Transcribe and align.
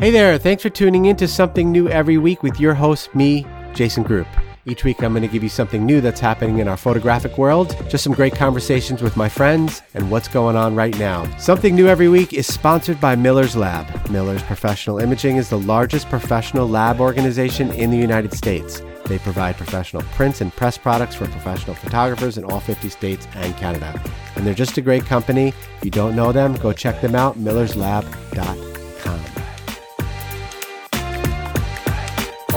Hey 0.00 0.12
there, 0.12 0.38
thanks 0.38 0.62
for 0.62 0.70
tuning 0.70 1.06
in 1.06 1.16
to 1.16 1.26
Something 1.26 1.72
New 1.72 1.88
every 1.88 2.18
week 2.18 2.44
with 2.44 2.60
your 2.60 2.72
host, 2.72 3.12
me, 3.16 3.44
Jason 3.74 4.04
Groupp. 4.04 4.28
Each 4.64 4.84
week, 4.84 5.02
I'm 5.02 5.12
going 5.12 5.22
to 5.22 5.28
give 5.28 5.42
you 5.42 5.48
something 5.48 5.84
new 5.84 6.00
that's 6.00 6.20
happening 6.20 6.60
in 6.60 6.68
our 6.68 6.76
photographic 6.76 7.36
world, 7.36 7.76
just 7.88 8.04
some 8.04 8.12
great 8.12 8.36
conversations 8.36 9.02
with 9.02 9.16
my 9.16 9.28
friends, 9.28 9.82
and 9.94 10.08
what's 10.08 10.28
going 10.28 10.54
on 10.54 10.76
right 10.76 10.96
now. 11.00 11.28
Something 11.38 11.74
New 11.74 11.88
every 11.88 12.08
week 12.08 12.32
is 12.32 12.46
sponsored 12.46 13.00
by 13.00 13.16
Miller's 13.16 13.56
Lab. 13.56 14.08
Miller's 14.08 14.44
Professional 14.44 15.00
Imaging 15.00 15.34
is 15.34 15.48
the 15.48 15.58
largest 15.58 16.08
professional 16.08 16.68
lab 16.68 17.00
organization 17.00 17.72
in 17.72 17.90
the 17.90 17.98
United 17.98 18.32
States. 18.32 18.80
They 19.06 19.18
provide 19.18 19.56
professional 19.56 20.02
prints 20.12 20.40
and 20.40 20.52
press 20.52 20.78
products 20.78 21.16
for 21.16 21.26
professional 21.26 21.74
photographers 21.74 22.38
in 22.38 22.44
all 22.44 22.60
50 22.60 22.88
states 22.88 23.26
and 23.34 23.56
Canada. 23.56 24.00
And 24.36 24.46
they're 24.46 24.54
just 24.54 24.78
a 24.78 24.80
great 24.80 25.06
company. 25.06 25.48
If 25.48 25.84
you 25.84 25.90
don't 25.90 26.14
know 26.14 26.30
them, 26.30 26.54
go 26.54 26.72
check 26.72 27.00
them 27.00 27.16
out, 27.16 27.36
millerslab.com. 27.36 28.68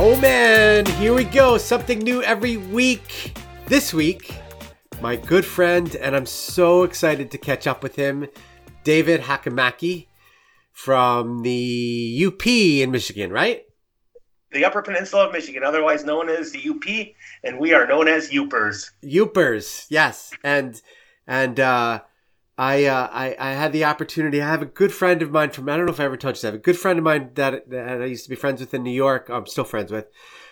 Oh 0.03 0.19
man, 0.19 0.87
here 0.87 1.13
we 1.13 1.25
go. 1.25 1.59
Something 1.59 1.99
new 1.99 2.23
every 2.23 2.57
week. 2.57 3.37
This 3.67 3.93
week, 3.93 4.33
my 4.99 5.15
good 5.15 5.45
friend, 5.45 5.95
and 5.97 6.15
I'm 6.15 6.25
so 6.25 6.81
excited 6.81 7.29
to 7.29 7.37
catch 7.37 7.67
up 7.67 7.83
with 7.83 7.97
him, 7.97 8.25
David 8.83 9.21
Hakamaki 9.21 10.07
from 10.71 11.43
the 11.43 12.25
UP 12.25 12.47
in 12.47 12.89
Michigan, 12.89 13.31
right? 13.31 13.63
The 14.51 14.65
Upper 14.65 14.81
Peninsula 14.81 15.27
of 15.27 15.33
Michigan, 15.33 15.63
otherwise 15.63 16.03
known 16.03 16.29
as 16.29 16.51
the 16.51 16.67
UP, 16.67 17.13
and 17.43 17.59
we 17.59 17.71
are 17.71 17.85
known 17.85 18.07
as 18.07 18.31
Yoopers. 18.31 18.89
Yoopers, 19.03 19.85
yes. 19.89 20.31
And 20.43 20.81
and 21.27 21.59
uh 21.59 22.01
I, 22.61 22.85
uh, 22.85 23.09
I 23.11 23.35
I 23.39 23.51
had 23.53 23.73
the 23.73 23.85
opportunity. 23.85 24.39
I 24.39 24.47
have 24.47 24.61
a 24.61 24.67
good 24.67 24.93
friend 24.93 25.23
of 25.23 25.31
mine 25.31 25.49
from. 25.49 25.67
I 25.67 25.75
don't 25.75 25.87
know 25.87 25.93
if 25.93 25.99
I 25.99 26.03
ever 26.03 26.15
told 26.15 26.35
you. 26.35 26.47
I 26.47 26.51
have 26.51 26.59
a 26.59 26.63
good 26.63 26.77
friend 26.77 26.99
of 26.99 27.03
mine 27.03 27.31
that, 27.33 27.67
that 27.71 28.03
I 28.03 28.05
used 28.05 28.25
to 28.25 28.29
be 28.29 28.35
friends 28.35 28.61
with 28.61 28.75
in 28.75 28.83
New 28.83 28.91
York. 28.91 29.29
I'm 29.31 29.47
still 29.47 29.63
friends 29.63 29.91
with, 29.91 30.05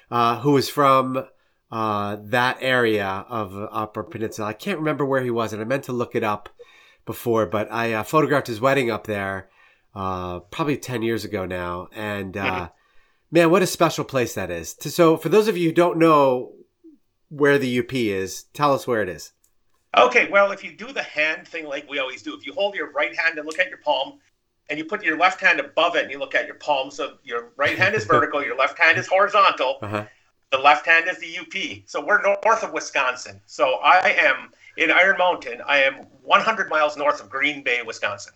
uh, 0.10 0.40
who 0.40 0.58
is 0.58 0.70
from 0.70 1.24
uh, 1.72 2.18
that 2.20 2.58
area 2.62 3.06
of 3.06 3.56
Upper 3.72 4.02
Peninsula. 4.02 4.48
I 4.48 4.54
can't 4.54 4.80
remember 4.80 5.06
where 5.06 5.22
he 5.22 5.30
was, 5.30 5.54
and 5.54 5.62
I 5.62 5.66
meant 5.66 5.84
to 5.84 5.94
look 5.94 6.16
it 6.16 6.24
up 6.24 6.50
before, 7.06 7.46
but 7.46 7.72
I 7.72 7.94
uh, 7.94 8.02
photographed 8.02 8.48
his 8.48 8.60
wedding 8.60 8.90
up 8.90 9.06
there 9.06 9.48
uh, 9.94 10.40
probably 10.40 10.78
ten 10.78 11.04
years 11.04 11.24
ago 11.24 11.46
now. 11.46 11.90
And 11.94 12.36
uh, 12.36 12.70
man, 13.30 13.52
what 13.52 13.62
a 13.62 13.68
special 13.68 14.04
place 14.04 14.34
that 14.34 14.50
is. 14.50 14.76
So, 14.80 15.16
for 15.16 15.30
those 15.30 15.48
of 15.48 15.58
you 15.58 15.70
who 15.70 15.76
don't 15.76 16.00
know 16.00 16.54
where 17.30 17.60
the 17.60 17.78
UP 17.78 17.94
is, 17.94 18.46
tell 18.56 18.74
us 18.74 18.88
where 18.88 19.04
it 19.04 19.10
is. 19.10 19.34
Okay, 19.98 20.30
well, 20.30 20.52
if 20.52 20.64
you 20.64 20.72
do 20.72 20.92
the 20.94 21.04
hand 21.04 21.48
thing 21.48 21.66
like 21.66 21.90
we 21.90 22.00
always 22.00 22.22
do, 22.22 22.36
if 22.36 22.46
you 22.46 22.54
hold 22.54 22.76
your 22.76 22.92
right 22.92 23.18
hand 23.18 23.38
and 23.38 23.46
look 23.46 23.60
at 23.60 23.70
your 23.70 23.80
palm, 23.80 24.20
and 24.70 24.78
you 24.78 24.86
put 24.86 25.04
your 25.04 25.18
left 25.18 25.42
hand 25.42 25.60
above 25.60 25.96
it 25.96 26.04
and 26.04 26.12
you 26.12 26.20
look 26.20 26.36
at 26.36 26.46
your 26.46 26.56
palm, 26.56 26.92
so 26.92 27.18
your 27.24 27.52
right 27.58 27.78
hand 27.78 27.96
is 27.96 28.06
vertical, 28.06 28.44
your 28.44 28.56
left 28.56 28.78
hand 28.78 28.98
is 28.98 29.08
horizontal, 29.08 29.80
uh-huh. 29.82 30.06
the 30.52 30.58
left 30.58 30.86
hand 30.86 31.08
is 31.10 31.18
the 31.20 31.40
UP. 31.40 31.84
So 31.88 32.06
we're 32.06 32.22
north 32.22 32.64
of 32.64 32.72
Wisconsin. 32.72 33.42
So 33.46 33.76
I 33.84 34.12
am 34.12 34.52
in 34.78 34.92
Iron 34.92 35.18
Mountain. 35.18 35.62
I 35.68 35.80
am 35.80 36.06
100 36.24 36.70
miles 36.70 36.98
north 36.98 37.22
of 37.22 37.30
Green 37.30 37.64
Bay, 37.64 37.82
Wisconsin. 37.86 38.34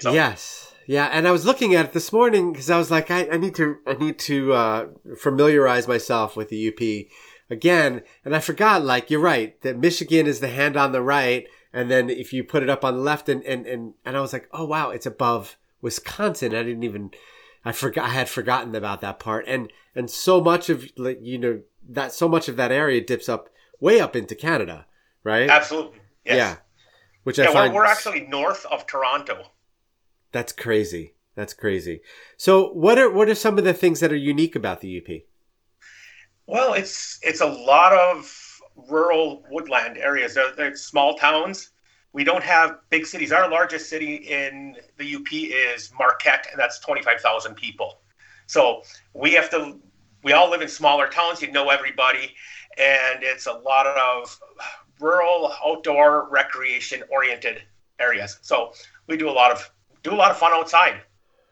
So. 0.00 0.12
Yes. 0.12 0.72
Yeah, 0.86 1.06
and 1.06 1.26
I 1.26 1.30
was 1.30 1.46
looking 1.46 1.74
at 1.74 1.86
it 1.86 1.92
this 1.92 2.12
morning 2.12 2.52
because 2.52 2.68
I 2.68 2.76
was 2.76 2.90
like, 2.90 3.10
I, 3.10 3.26
I, 3.32 3.36
need 3.38 3.54
to, 3.54 3.76
I 3.86 3.94
need 3.94 4.18
to 4.20 4.52
uh, 4.52 4.86
familiarize 5.18 5.88
myself 5.88 6.36
with 6.36 6.50
the 6.50 6.68
UP 6.68 7.10
again. 7.50 8.02
And 8.24 8.34
I 8.34 8.40
forgot, 8.40 8.84
like, 8.84 9.10
you're 9.10 9.20
right, 9.20 9.60
that 9.62 9.78
Michigan 9.78 10.26
is 10.26 10.40
the 10.40 10.48
hand 10.48 10.76
on 10.76 10.92
the 10.92 11.02
right. 11.02 11.46
And 11.72 11.90
then 11.90 12.08
if 12.08 12.32
you 12.32 12.44
put 12.44 12.62
it 12.62 12.70
up 12.70 12.84
on 12.84 12.94
the 12.94 13.00
left 13.00 13.28
and, 13.28 13.42
and, 13.44 13.66
and, 13.66 13.94
and 14.04 14.16
I 14.16 14.20
was 14.20 14.32
like, 14.32 14.48
oh, 14.52 14.64
wow, 14.64 14.90
it's 14.90 15.06
above 15.06 15.56
Wisconsin. 15.80 16.54
I 16.54 16.62
didn't 16.62 16.84
even, 16.84 17.10
I 17.64 17.72
forgot, 17.72 18.06
I 18.06 18.12
had 18.12 18.28
forgotten 18.28 18.74
about 18.74 19.00
that 19.00 19.18
part. 19.18 19.44
And, 19.48 19.72
and 19.94 20.10
so 20.10 20.40
much 20.40 20.70
of, 20.70 20.86
like, 20.96 21.18
you 21.22 21.38
know, 21.38 21.60
that, 21.88 22.12
so 22.12 22.28
much 22.28 22.48
of 22.48 22.56
that 22.56 22.72
area 22.72 23.00
dips 23.00 23.28
up 23.28 23.48
way 23.80 24.00
up 24.00 24.14
into 24.14 24.34
Canada, 24.34 24.86
right? 25.24 25.50
Absolutely. 25.50 25.98
Yes. 26.24 26.36
Yeah. 26.36 26.56
Which 27.24 27.38
yeah, 27.38 27.48
I 27.48 27.52
find. 27.52 27.74
We're, 27.74 27.80
we're 27.80 27.86
actually 27.86 28.26
north 28.26 28.64
of 28.66 28.86
Toronto. 28.86 29.50
That's 30.30 30.52
crazy. 30.52 31.14
That's 31.34 31.54
crazy. 31.54 32.00
So, 32.36 32.68
what 32.72 32.98
are 32.98 33.10
what 33.10 33.28
are 33.28 33.34
some 33.34 33.58
of 33.58 33.64
the 33.64 33.74
things 33.74 34.00
that 34.00 34.12
are 34.12 34.16
unique 34.16 34.54
about 34.54 34.80
the 34.80 34.98
UP? 34.98 35.22
Well, 36.46 36.74
it's 36.74 37.18
it's 37.22 37.40
a 37.40 37.46
lot 37.46 37.92
of 37.92 38.60
rural 38.88 39.44
woodland 39.50 39.96
areas. 39.96 40.34
They're, 40.34 40.54
they're, 40.54 40.76
small 40.76 41.14
towns. 41.14 41.70
We 42.12 42.22
don't 42.22 42.44
have 42.44 42.78
big 42.90 43.06
cities. 43.06 43.32
Our 43.32 43.50
largest 43.50 43.88
city 43.88 44.14
in 44.14 44.76
the 44.98 45.16
UP 45.16 45.32
is 45.32 45.92
Marquette, 45.98 46.46
and 46.50 46.60
that's 46.60 46.78
twenty 46.78 47.02
five 47.02 47.20
thousand 47.20 47.54
people. 47.54 48.00
So 48.46 48.82
we 49.14 49.32
have 49.32 49.50
to. 49.50 49.78
We 50.22 50.32
all 50.32 50.50
live 50.50 50.62
in 50.62 50.68
smaller 50.68 51.08
towns. 51.08 51.40
You 51.42 51.50
know 51.50 51.70
everybody, 51.70 52.34
and 52.78 53.22
it's 53.22 53.46
a 53.46 53.52
lot 53.52 53.86
of 53.86 54.38
rural, 55.00 55.52
outdoor, 55.64 56.28
recreation 56.30 57.02
oriented 57.10 57.62
areas. 57.98 58.38
So 58.42 58.72
we 59.06 59.16
do 59.16 59.28
a 59.28 59.32
lot 59.32 59.50
of 59.50 59.70
do 60.02 60.12
a 60.12 60.16
lot 60.16 60.30
of 60.30 60.36
fun 60.36 60.52
outside. 60.52 61.00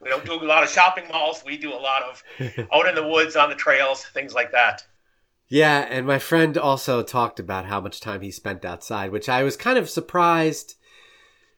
We 0.03 0.09
don't 0.09 0.25
do 0.25 0.33
a 0.33 0.45
lot 0.45 0.63
of 0.63 0.69
shopping 0.69 1.07
malls. 1.07 1.43
We 1.45 1.57
do 1.57 1.73
a 1.73 1.75
lot 1.75 2.03
of 2.03 2.23
out 2.73 2.87
in 2.87 2.95
the 2.95 3.07
woods, 3.07 3.35
on 3.35 3.49
the 3.49 3.55
trails, 3.55 4.05
things 4.05 4.33
like 4.33 4.51
that. 4.51 4.85
Yeah, 5.47 5.85
and 5.89 6.07
my 6.07 6.19
friend 6.19 6.57
also 6.57 7.03
talked 7.03 7.39
about 7.39 7.65
how 7.65 7.79
much 7.79 8.01
time 8.01 8.21
he 8.21 8.31
spent 8.31 8.65
outside, 8.65 9.11
which 9.11 9.29
I 9.29 9.43
was 9.43 9.55
kind 9.55 9.77
of 9.77 9.89
surprised 9.89 10.75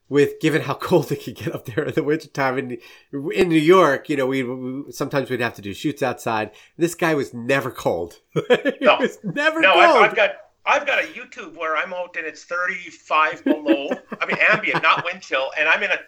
with, 0.09 0.39
given 0.39 0.63
how 0.63 0.73
cold 0.81 1.11
it 1.11 1.23
could 1.23 1.35
get 1.35 1.55
up 1.55 1.65
there 1.65 1.85
in 1.85 1.93
the 1.93 2.03
wintertime. 2.03 2.57
In, 2.57 2.77
in 3.33 3.49
New 3.49 3.59
York, 3.59 4.09
you 4.09 4.17
know, 4.17 4.27
we, 4.27 4.43
we 4.43 4.91
sometimes 4.91 5.29
we'd 5.29 5.39
have 5.39 5.55
to 5.55 5.61
do 5.61 5.73
shoots 5.73 6.03
outside. 6.03 6.51
This 6.77 6.95
guy 6.95 7.15
was 7.15 7.33
never 7.33 7.71
cold. 7.71 8.19
no, 8.81 8.97
was 8.99 9.17
never 9.23 9.61
no, 9.61 9.73
cold. 9.73 9.85
I've, 9.85 10.09
I've 10.09 10.15
got 10.15 10.31
I've 10.65 10.87
got 10.87 11.03
a 11.03 11.07
YouTube 11.07 11.55
where 11.55 11.77
I'm 11.77 11.93
out 11.93 12.15
and 12.17 12.25
it's 12.25 12.43
35 12.43 13.43
below. 13.43 13.89
I 14.19 14.25
mean, 14.25 14.37
ambient, 14.49 14.81
not 14.81 15.05
wind 15.05 15.21
chill, 15.21 15.51
and 15.57 15.69
I'm 15.69 15.83
in 15.83 15.91
a 15.91 15.99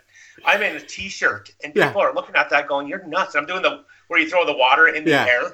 I'm 0.45 0.61
in 0.61 0.75
a 0.75 0.79
t-shirt, 0.79 1.53
and 1.63 1.73
people 1.73 2.01
yeah. 2.01 2.07
are 2.07 2.13
looking 2.13 2.35
at 2.35 2.49
that, 2.49 2.67
going, 2.67 2.87
"You're 2.87 3.05
nuts!" 3.05 3.35
And 3.35 3.41
I'm 3.41 3.47
doing 3.47 3.61
the 3.61 3.83
where 4.07 4.19
you 4.19 4.29
throw 4.29 4.45
the 4.45 4.55
water 4.55 4.87
in 4.87 5.03
the 5.03 5.11
yeah. 5.11 5.25
air, 5.25 5.53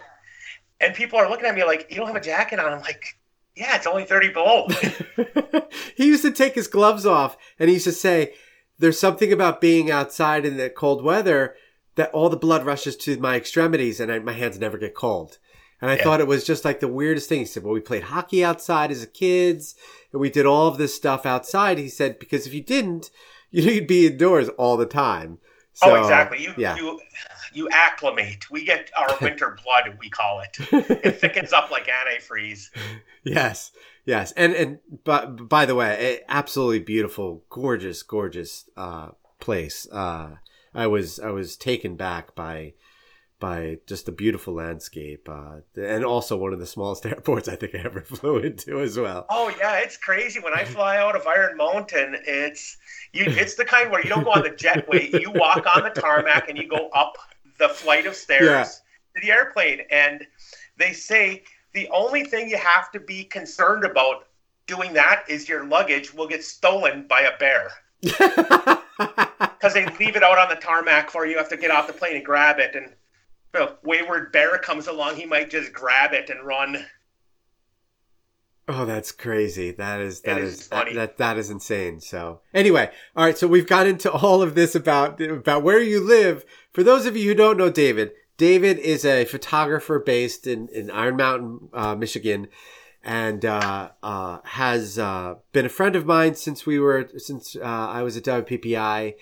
and 0.80 0.94
people 0.94 1.20
are 1.20 1.30
looking 1.30 1.46
at 1.46 1.56
me 1.56 1.64
like, 1.64 1.88
"You 1.90 1.98
don't 1.98 2.08
have 2.08 2.16
a 2.16 2.22
jacket 2.22 2.60
on." 2.60 2.72
I'm 2.72 2.82
like, 2.82 3.18
"Yeah, 3.56 3.76
it's 3.76 3.88
only 3.88 4.06
30 4.06 4.34
below." 4.34 4.68
he 5.96 6.08
used 6.08 6.24
to 6.24 6.32
take 6.32 6.56
his 6.56 6.68
gloves 6.68 7.06
off, 7.06 7.38
and 7.60 7.70
he 7.70 7.76
used 7.76 7.86
to 7.86 7.92
say, 7.92 8.34
"There's 8.78 9.00
something 9.00 9.32
about 9.32 9.62
being 9.62 9.90
outside 9.90 10.46
in 10.46 10.58
the 10.58 10.70
cold 10.70 11.04
weather 11.04 11.56
that 11.96 12.12
all 12.12 12.30
the 12.30 12.38
blood 12.38 12.66
rushes 12.66 12.96
to 12.98 13.18
my 13.20 13.36
extremities, 13.36 14.00
and 14.00 14.12
I, 14.12 14.20
my 14.20 14.34
hands 14.34 14.60
never 14.60 14.78
get 14.78 14.96
cold." 14.96 15.38
And 15.84 15.92
I 15.92 15.98
yeah. 15.98 16.04
thought 16.04 16.22
it 16.22 16.28
was 16.28 16.46
just 16.46 16.64
like 16.64 16.80
the 16.80 16.88
weirdest 16.88 17.28
thing. 17.28 17.40
He 17.40 17.46
said, 17.46 17.64
well, 17.64 17.74
we 17.74 17.82
played 17.82 18.04
hockey 18.04 18.42
outside 18.42 18.90
as 18.90 19.06
kids 19.14 19.76
and 20.14 20.22
we 20.22 20.30
did 20.30 20.46
all 20.46 20.70
of 20.70 20.78
this 20.78 20.96
stuff 20.96 21.26
outside. 21.26 21.78
He 21.78 21.90
said, 21.90 22.20
because 22.20 22.48
if 22.48 22.54
you 22.54 22.64
didn't, 22.64 23.12
you'd 23.72 23.88
be 23.88 24.08
indoors 24.08 24.50
all 24.50 24.78
the 24.78 24.86
time. 24.88 25.38
Oh, 25.84 25.88
so, 25.88 25.96
oh, 25.96 26.02
exactly. 26.02 26.42
You, 26.42 26.54
yeah. 26.58 26.76
you, 26.76 27.00
you 27.54 27.70
acclimate. 27.72 28.50
We 28.50 28.66
get 28.66 28.90
our 28.98 29.16
winter 29.22 29.58
blood, 29.64 29.96
we 30.00 30.10
call 30.10 30.42
it. 30.42 30.58
It 31.06 31.20
thickens 31.20 31.54
up 31.54 31.72
like 31.72 31.88
antifreeze. 31.88 32.70
Yes. 33.26 33.72
Yes. 34.04 34.34
And, 34.34 34.54
and, 34.54 34.80
but 35.06 35.48
by 35.48 35.66
the 35.66 35.76
way, 35.76 36.20
absolutely 36.28 36.80
beautiful, 36.80 37.46
gorgeous, 37.50 38.04
gorgeous, 38.04 38.70
uh, 38.76 39.12
place. 39.40 39.88
Uh, 39.90 40.32
I 40.76 40.88
was, 40.88 41.22
I 41.22 41.30
was 41.30 41.56
taken 41.56 41.96
back 41.96 42.36
by, 42.36 42.74
by 43.44 43.78
just 43.88 44.08
a 44.08 44.12
beautiful 44.14 44.54
landscape, 44.54 45.28
uh, 45.30 45.58
and 45.76 46.06
also 46.06 46.38
one 46.38 46.54
of 46.54 46.60
the 46.60 46.66
smallest 46.66 47.06
airports 47.14 47.50
I 47.50 47.58
think 47.58 47.76
I 47.76 47.80
ever 47.80 48.00
flew 48.06 48.38
into 48.38 48.80
as 48.80 48.98
well. 48.98 49.26
Oh 49.30 49.54
yeah, 49.60 49.80
it's 49.80 49.98
crazy 49.98 50.40
when 50.40 50.54
I 50.54 50.64
fly 50.64 50.96
out 50.96 51.14
of 51.14 51.28
Iron 51.28 51.58
Mountain. 51.58 52.16
It's 52.26 52.78
you. 53.12 53.26
It's 53.28 53.56
the 53.56 53.66
kind 53.66 53.92
where 53.92 54.02
you 54.02 54.10
don't 54.10 54.24
go 54.24 54.32
on 54.32 54.44
the 54.44 54.50
jetway. 54.50 55.12
You 55.20 55.30
walk 55.32 55.66
on 55.76 55.84
the 55.84 55.90
tarmac 55.90 56.48
and 56.48 56.58
you 56.58 56.70
go 56.70 56.88
up 56.94 57.18
the 57.58 57.68
flight 57.68 58.06
of 58.06 58.16
stairs 58.16 58.46
yeah. 58.46 58.64
to 58.64 59.28
the 59.28 59.34
airplane. 59.34 59.82
And 59.92 60.26
they 60.78 60.94
say 60.94 61.44
the 61.74 61.90
only 61.90 62.24
thing 62.24 62.50
you 62.50 62.58
have 62.58 62.94
to 62.94 63.02
be 63.02 63.26
concerned 63.26 63.84
about 63.84 64.26
doing 64.68 64.94
that 64.94 65.26
is 65.28 65.50
your 65.50 65.66
luggage 65.66 66.14
will 66.14 66.30
get 66.30 66.46
stolen 66.46 67.08
by 67.10 67.22
a 67.22 67.38
bear. 67.38 67.72
Because 68.96 69.74
they 69.74 69.86
leave 69.98 70.18
it 70.18 70.24
out 70.24 70.38
on 70.38 70.50
the 70.50 70.56
tarmac 70.56 71.10
for 71.10 71.26
you. 71.26 71.32
You 71.32 71.38
have 71.38 71.50
to 71.50 71.58
get 71.58 71.72
off 71.72 71.88
the 71.88 71.94
plane 71.94 72.18
and 72.18 72.26
grab 72.26 72.60
it. 72.60 72.76
And 72.76 72.94
a 73.54 73.76
wayward 73.84 74.32
bear 74.32 74.58
comes 74.58 74.88
along, 74.88 75.16
he 75.16 75.26
might 75.26 75.50
just 75.50 75.74
grab 75.74 76.14
it 76.14 76.30
and 76.30 76.46
run. 76.46 76.86
Oh, 78.68 78.86
that's 78.86 79.12
crazy. 79.12 79.72
That 79.72 80.00
is 80.00 80.22
that 80.22 80.38
is, 80.38 80.54
is 80.54 80.68
that, 80.70 80.94
that, 80.94 81.18
that 81.18 81.38
is 81.38 81.50
insane. 81.50 82.00
So 82.00 82.40
anyway, 82.54 82.90
all 83.16 83.26
right. 83.26 83.38
So 83.38 83.46
we've 83.46 83.68
got 83.68 83.88
into 83.88 84.10
all 84.12 84.42
of 84.42 84.56
this 84.56 84.74
about 84.74 85.20
about 85.20 85.64
where 85.64 85.82
you 85.82 86.00
live. 86.00 86.46
For 86.72 86.82
those 86.82 87.06
of 87.06 87.18
you 87.18 87.30
who 87.30 87.36
don't 87.36 87.58
know 87.58 87.70
David, 87.70 88.12
David 88.38 88.80
is 88.80 89.04
a 89.04 89.26
photographer 89.26 90.00
based 90.00 90.48
in 90.48 90.70
in 90.70 90.90
Iron 90.92 91.18
Mountain, 91.18 91.70
uh, 91.74 91.96
Michigan, 91.96 92.48
and 93.04 93.44
uh, 93.44 93.90
uh, 94.02 94.40
has 94.46 94.98
uh, 94.98 95.36
been 95.52 95.66
a 95.66 95.70
friend 95.70 95.98
of 95.98 96.06
mine 96.06 96.36
since 96.36 96.66
we 96.66 96.80
were 96.80 97.10
since 97.18 97.58
uh, 97.58 97.60
I 97.62 98.02
was 98.02 98.16
at 98.16 98.24
WPPI 98.24 99.16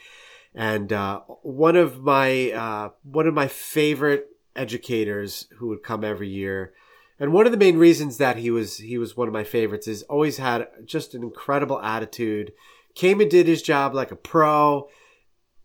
and 0.53 0.91
uh, 0.91 1.21
one 1.41 1.75
of 1.75 2.01
my 2.01 2.51
uh, 2.51 2.89
one 3.03 3.27
of 3.27 3.33
my 3.33 3.47
favorite 3.47 4.27
educators 4.55 5.47
who 5.57 5.67
would 5.67 5.83
come 5.83 6.03
every 6.03 6.29
year. 6.29 6.73
And 7.19 7.33
one 7.33 7.45
of 7.45 7.51
the 7.51 7.57
main 7.57 7.77
reasons 7.77 8.17
that 8.17 8.37
he 8.37 8.49
was 8.49 8.77
he 8.77 8.97
was 8.97 9.15
one 9.15 9.27
of 9.27 9.33
my 9.33 9.43
favorites 9.43 9.87
is 9.87 10.03
always 10.03 10.37
had 10.37 10.67
just 10.85 11.13
an 11.13 11.23
incredible 11.23 11.79
attitude. 11.81 12.51
Came 12.95 13.21
and 13.21 13.29
did 13.29 13.47
his 13.47 13.61
job 13.61 13.93
like 13.93 14.11
a 14.11 14.15
pro. 14.15 14.89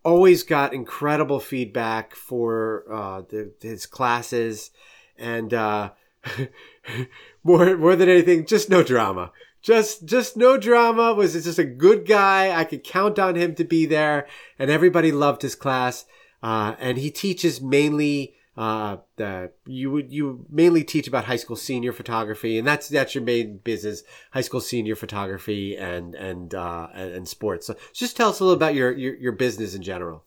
Always 0.05 0.45
got 0.45 0.73
incredible 0.73 1.41
feedback 1.41 2.15
for 2.15 2.85
uh, 2.93 3.23
the, 3.29 3.53
his 3.61 3.87
classes, 3.87 4.71
and 5.19 5.53
uh, 5.53 5.91
more 7.43 7.77
more 7.77 7.97
than 7.97 8.09
anything, 8.09 8.47
just 8.47 8.71
no 8.71 8.85
drama. 8.85 9.33
Just 9.67 10.05
just 10.05 10.37
no 10.37 10.57
drama. 10.57 11.13
Was 11.13 11.33
just 11.33 11.59
a 11.59 11.65
good 11.65 12.07
guy. 12.07 12.57
I 12.57 12.63
could 12.63 12.85
count 12.85 13.19
on 13.19 13.35
him 13.35 13.57
to 13.57 13.65
be 13.65 13.85
there, 13.85 14.29
and 14.61 14.71
everybody 14.71 15.11
loved 15.11 15.43
his 15.43 15.57
class. 15.57 16.05
Uh, 16.41 16.77
and 16.79 16.97
he 16.99 17.11
teaches 17.11 17.61
mainly 17.61 18.37
uh, 18.57 18.99
the, 19.17 19.51
you 19.67 19.91
would 19.91 20.13
you 20.13 20.47
mainly 20.49 20.85
teach 20.85 21.09
about 21.09 21.25
high 21.25 21.37
school 21.37 21.57
senior 21.57 21.93
photography, 21.93 22.59
and 22.59 22.69
that's 22.69 22.89
that's 22.89 23.17
your 23.17 23.25
main 23.25 23.57
business: 23.59 24.05
high 24.31 24.41
school 24.41 24.61
senior 24.61 24.95
photography 24.95 25.77
and 25.77 26.15
and 26.15 26.55
uh, 26.55 26.87
and, 26.95 27.13
and 27.13 27.29
sports. 27.29 27.67
So 27.67 27.75
just 27.93 28.17
tell 28.17 28.29
us 28.29 28.39
a 28.39 28.45
little 28.45 28.57
about 28.57 28.77
your 28.77 28.93
your, 28.93 29.17
your 29.17 29.33
business 29.33 29.75
in 29.75 29.83
general. 29.83 30.23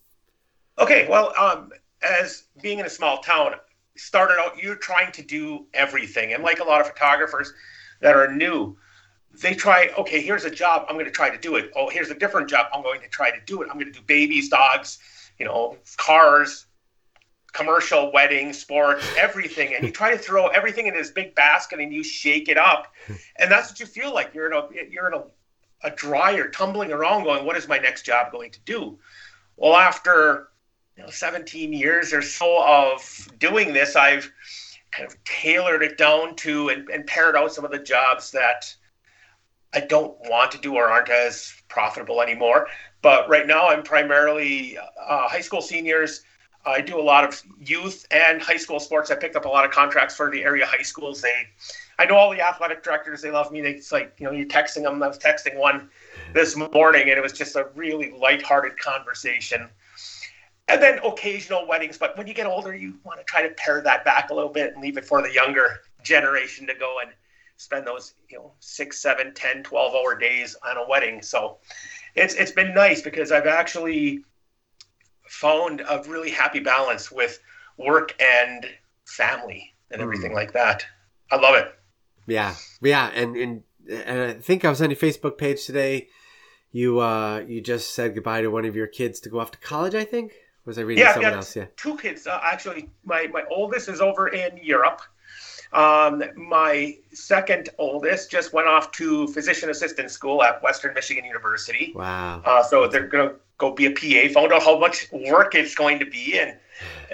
Okay, 0.77 1.07
well, 1.09 1.33
um, 1.39 1.71
as 2.03 2.44
being 2.62 2.80
in 2.80 2.85
a 2.85 2.89
small 2.89 3.19
town, 3.19 3.53
started 3.95 4.38
out 4.38 4.62
you're 4.62 4.75
trying 4.75 5.13
to 5.13 5.24
do 5.24 5.68
everything, 5.74 6.33
and 6.33 6.44
like 6.44 6.59
a 6.59 6.65
lot 6.65 6.81
of 6.81 6.88
photographers 6.88 7.53
that 8.01 8.18
are 8.18 8.30
new, 8.35 8.77
they 9.41 9.53
try. 9.53 9.89
Okay, 9.97 10.21
here's 10.21 10.45
a 10.45 10.50
job. 10.50 10.86
I'm 10.88 10.95
going 10.95 11.06
to 11.06 11.12
try 11.12 11.30
to 11.30 11.38
do 11.38 11.56
it. 11.56 11.71
Oh, 11.75 11.89
here's 11.89 12.09
a 12.09 12.15
different 12.15 12.50
job. 12.50 12.68
I'm 12.74 12.83
going 12.83 13.01
to 13.01 13.07
try 13.07 13.31
to 13.31 13.39
do 13.45 13.62
it. 13.62 13.69
I'm 13.69 13.80
going 13.80 13.91
to 13.91 14.00
do 14.00 14.06
babies, 14.06 14.50
dogs, 14.50 15.00
you 15.38 15.45
know, 15.45 15.77
cars, 15.97 16.65
commercial, 17.53 18.12
wedding, 18.12 18.53
sports, 18.53 19.06
everything, 19.18 19.74
and 19.74 19.86
you 19.86 19.91
try 19.91 20.12
to 20.12 20.18
throw 20.18 20.47
everything 20.47 20.88
in 20.88 20.94
this 20.94 21.12
big 21.12 21.36
basket 21.36 21.80
and 21.80 21.94
you 21.94 22.03
shake 22.03 22.50
it 22.50 22.57
up, 22.57 22.94
and 23.38 23.51
that's 23.51 23.69
what 23.69 23.80
you 23.80 23.86
feel 23.86 24.13
like. 24.13 24.33
You're 24.33 24.47
in 24.47 24.53
a 24.53 24.68
you're 24.89 25.07
in 25.07 25.13
a, 25.13 25.24
a 25.83 25.92
dryer, 25.92 26.50
tumbling 26.50 26.92
around, 26.92 27.24
going, 27.24 27.45
"What 27.45 27.57
is 27.57 27.68
my 27.68 27.77
next 27.77 28.03
job 28.03 28.31
going 28.31 28.51
to 28.51 28.59
do?" 28.62 29.00
Well, 29.57 29.75
after 29.75 30.50
you 30.95 31.03
know 31.03 31.09
17 31.09 31.74
years 31.74 32.13
or 32.13 32.21
so 32.21 32.63
of 32.63 33.27
doing 33.39 33.74
this, 33.74 33.95
I've 33.95 34.31
kind 34.92 35.07
of 35.07 35.24
tailored 35.24 35.83
it 35.83 35.97
down 35.97 36.35
to 36.38 36.69
and, 36.69 36.89
and 36.89 37.06
pared 37.06 37.35
out 37.35 37.53
some 37.53 37.65
of 37.65 37.71
the 37.71 37.80
jobs 37.80 38.31
that 38.31 38.74
I 39.74 39.81
don't 39.81 40.18
want 40.30 40.51
to 40.51 40.57
do 40.57 40.75
or 40.75 40.89
aren't 40.89 41.10
as 41.10 41.54
profitable 41.68 42.21
anymore. 42.21 42.68
But 43.01 43.30
right 43.30 43.48
now, 43.48 43.69
I'm 43.69 43.83
primarily 43.83 44.77
uh, 44.77 45.27
high 45.27 45.42
school 45.42 45.62
seniors 45.62 46.24
I 46.66 46.81
do 46.81 47.00
a 47.00 47.01
lot 47.01 47.24
of 47.24 47.42
youth 47.66 48.06
and 48.12 48.42
high 48.42 48.57
school 48.57 48.80
sports. 48.80 49.10
I 49.12 49.16
picked 49.16 49.36
up 49.36 49.45
a 49.45 49.50
lot 49.50 49.66
of 49.66 49.71
contracts 49.71 50.16
for 50.16 50.30
the 50.30 50.44
area 50.44 50.66
high 50.66 50.81
schools. 50.81 51.21
They, 51.21 51.48
I 51.98 52.06
know 52.06 52.16
all 52.16 52.31
the 52.31 52.42
athletic 52.42 52.83
directors. 52.83 53.21
They 53.21 53.31
love 53.31 53.51
me. 53.51 53.62
They, 53.62 53.71
it's 53.71 53.92
like 53.92 54.13
you 54.19 54.25
know, 54.25 54.31
you're 54.31 54.48
texting 54.48 54.83
them. 54.83 55.01
I 55.01 55.07
was 55.07 55.18
texting 55.18 55.57
one 55.57 55.89
this 56.33 56.56
morning, 56.56 57.04
and 57.10 57.12
it 57.12 57.21
was 57.21 57.33
just 57.33 57.56
a 57.56 57.69
really 57.75 58.12
lighthearted 58.12 58.77
conversation. 58.77 59.69
And 60.68 60.81
then 60.81 61.00
occasional 61.04 61.66
weddings, 61.66 61.98
but 61.98 62.16
when 62.16 62.27
you 62.27 62.33
get 62.36 62.45
older, 62.45 62.75
you 62.75 63.00
want 63.04 63.19
to 63.19 63.24
try 63.24 63.42
to 63.42 63.50
pare 63.56 63.81
that 63.81 64.06
back 64.06 64.30
a 64.30 64.36
little 64.36 64.51
bit 64.51 64.74
and 64.74 64.83
leave 64.83 64.98
it 64.98 65.06
for 65.06 65.21
the 65.24 65.33
younger 65.33 65.80
generation 66.04 66.68
to 66.68 66.75
go 66.75 66.98
and 67.01 67.12
spend 67.59 67.85
those 67.85 68.13
you 68.29 68.38
know 68.38 68.53
six 68.59 69.00
seven 69.00 69.33
ten 69.33 69.61
12 69.63 69.94
hour 69.94 70.17
days 70.17 70.56
on 70.67 70.77
a 70.77 70.88
wedding 70.88 71.21
so 71.21 71.57
it's 72.15 72.33
it's 72.35 72.51
been 72.51 72.73
nice 72.73 73.01
because 73.01 73.31
i've 73.31 73.47
actually 73.47 74.23
found 75.29 75.81
a 75.81 76.03
really 76.07 76.31
happy 76.31 76.59
balance 76.59 77.11
with 77.11 77.39
work 77.77 78.15
and 78.21 78.65
family 79.06 79.73
and 79.91 80.01
everything 80.01 80.31
mm. 80.31 80.35
like 80.35 80.53
that. 80.53 80.85
I 81.31 81.38
love 81.38 81.56
it. 81.56 81.73
Yeah, 82.27 82.56
yeah, 82.81 83.09
and 83.13 83.35
and 83.35 83.63
and 83.89 84.21
I 84.21 84.33
think 84.33 84.65
I 84.65 84.69
was 84.69 84.81
on 84.81 84.89
your 84.89 84.97
Facebook 84.97 85.38
page 85.38 85.65
today. 85.65 86.09
You 86.71 87.00
uh 87.00 87.39
you 87.47 87.61
just 87.61 87.94
said 87.95 88.13
goodbye 88.13 88.41
to 88.41 88.50
one 88.50 88.65
of 88.65 88.75
your 88.75 88.88
kids 88.88 89.19
to 89.21 89.29
go 89.29 89.39
off 89.39 89.51
to 89.51 89.59
college. 89.59 89.95
I 89.95 90.03
think 90.03 90.33
was 90.65 90.77
I 90.77 90.81
reading 90.81 91.03
yeah, 91.03 91.13
someone 91.13 91.33
else? 91.33 91.56
Yeah, 91.56 91.65
two 91.77 91.97
kids. 91.97 92.27
Uh, 92.27 92.39
actually, 92.44 92.89
my 93.03 93.27
my 93.27 93.44
oldest 93.50 93.89
is 93.89 94.01
over 94.01 94.27
in 94.27 94.59
Europe. 94.61 95.01
Um, 95.71 96.24
my 96.36 96.98
second 97.13 97.69
oldest 97.77 98.31
just 98.31 98.54
went 98.54 98.68
off 98.68 98.92
to 98.94 99.27
physician 99.27 99.69
assistant 99.69 100.10
school 100.10 100.42
at 100.42 100.62
Western 100.63 100.94
Michigan 100.94 101.25
University. 101.25 101.94
Wow. 101.95 102.42
Uh, 102.44 102.63
so 102.63 102.88
they're 102.88 103.07
going 103.07 103.30
to 103.30 103.36
go 103.60 103.71
be 103.71 103.86
a 103.86 103.92
PA. 103.92 104.33
Found 104.33 104.51
out 104.51 104.63
how 104.63 104.80
much 104.80 105.07
work 105.12 105.54
it's 105.54 105.75
going 105.75 106.00
to 106.00 106.06
be 106.06 106.39
and 106.39 106.57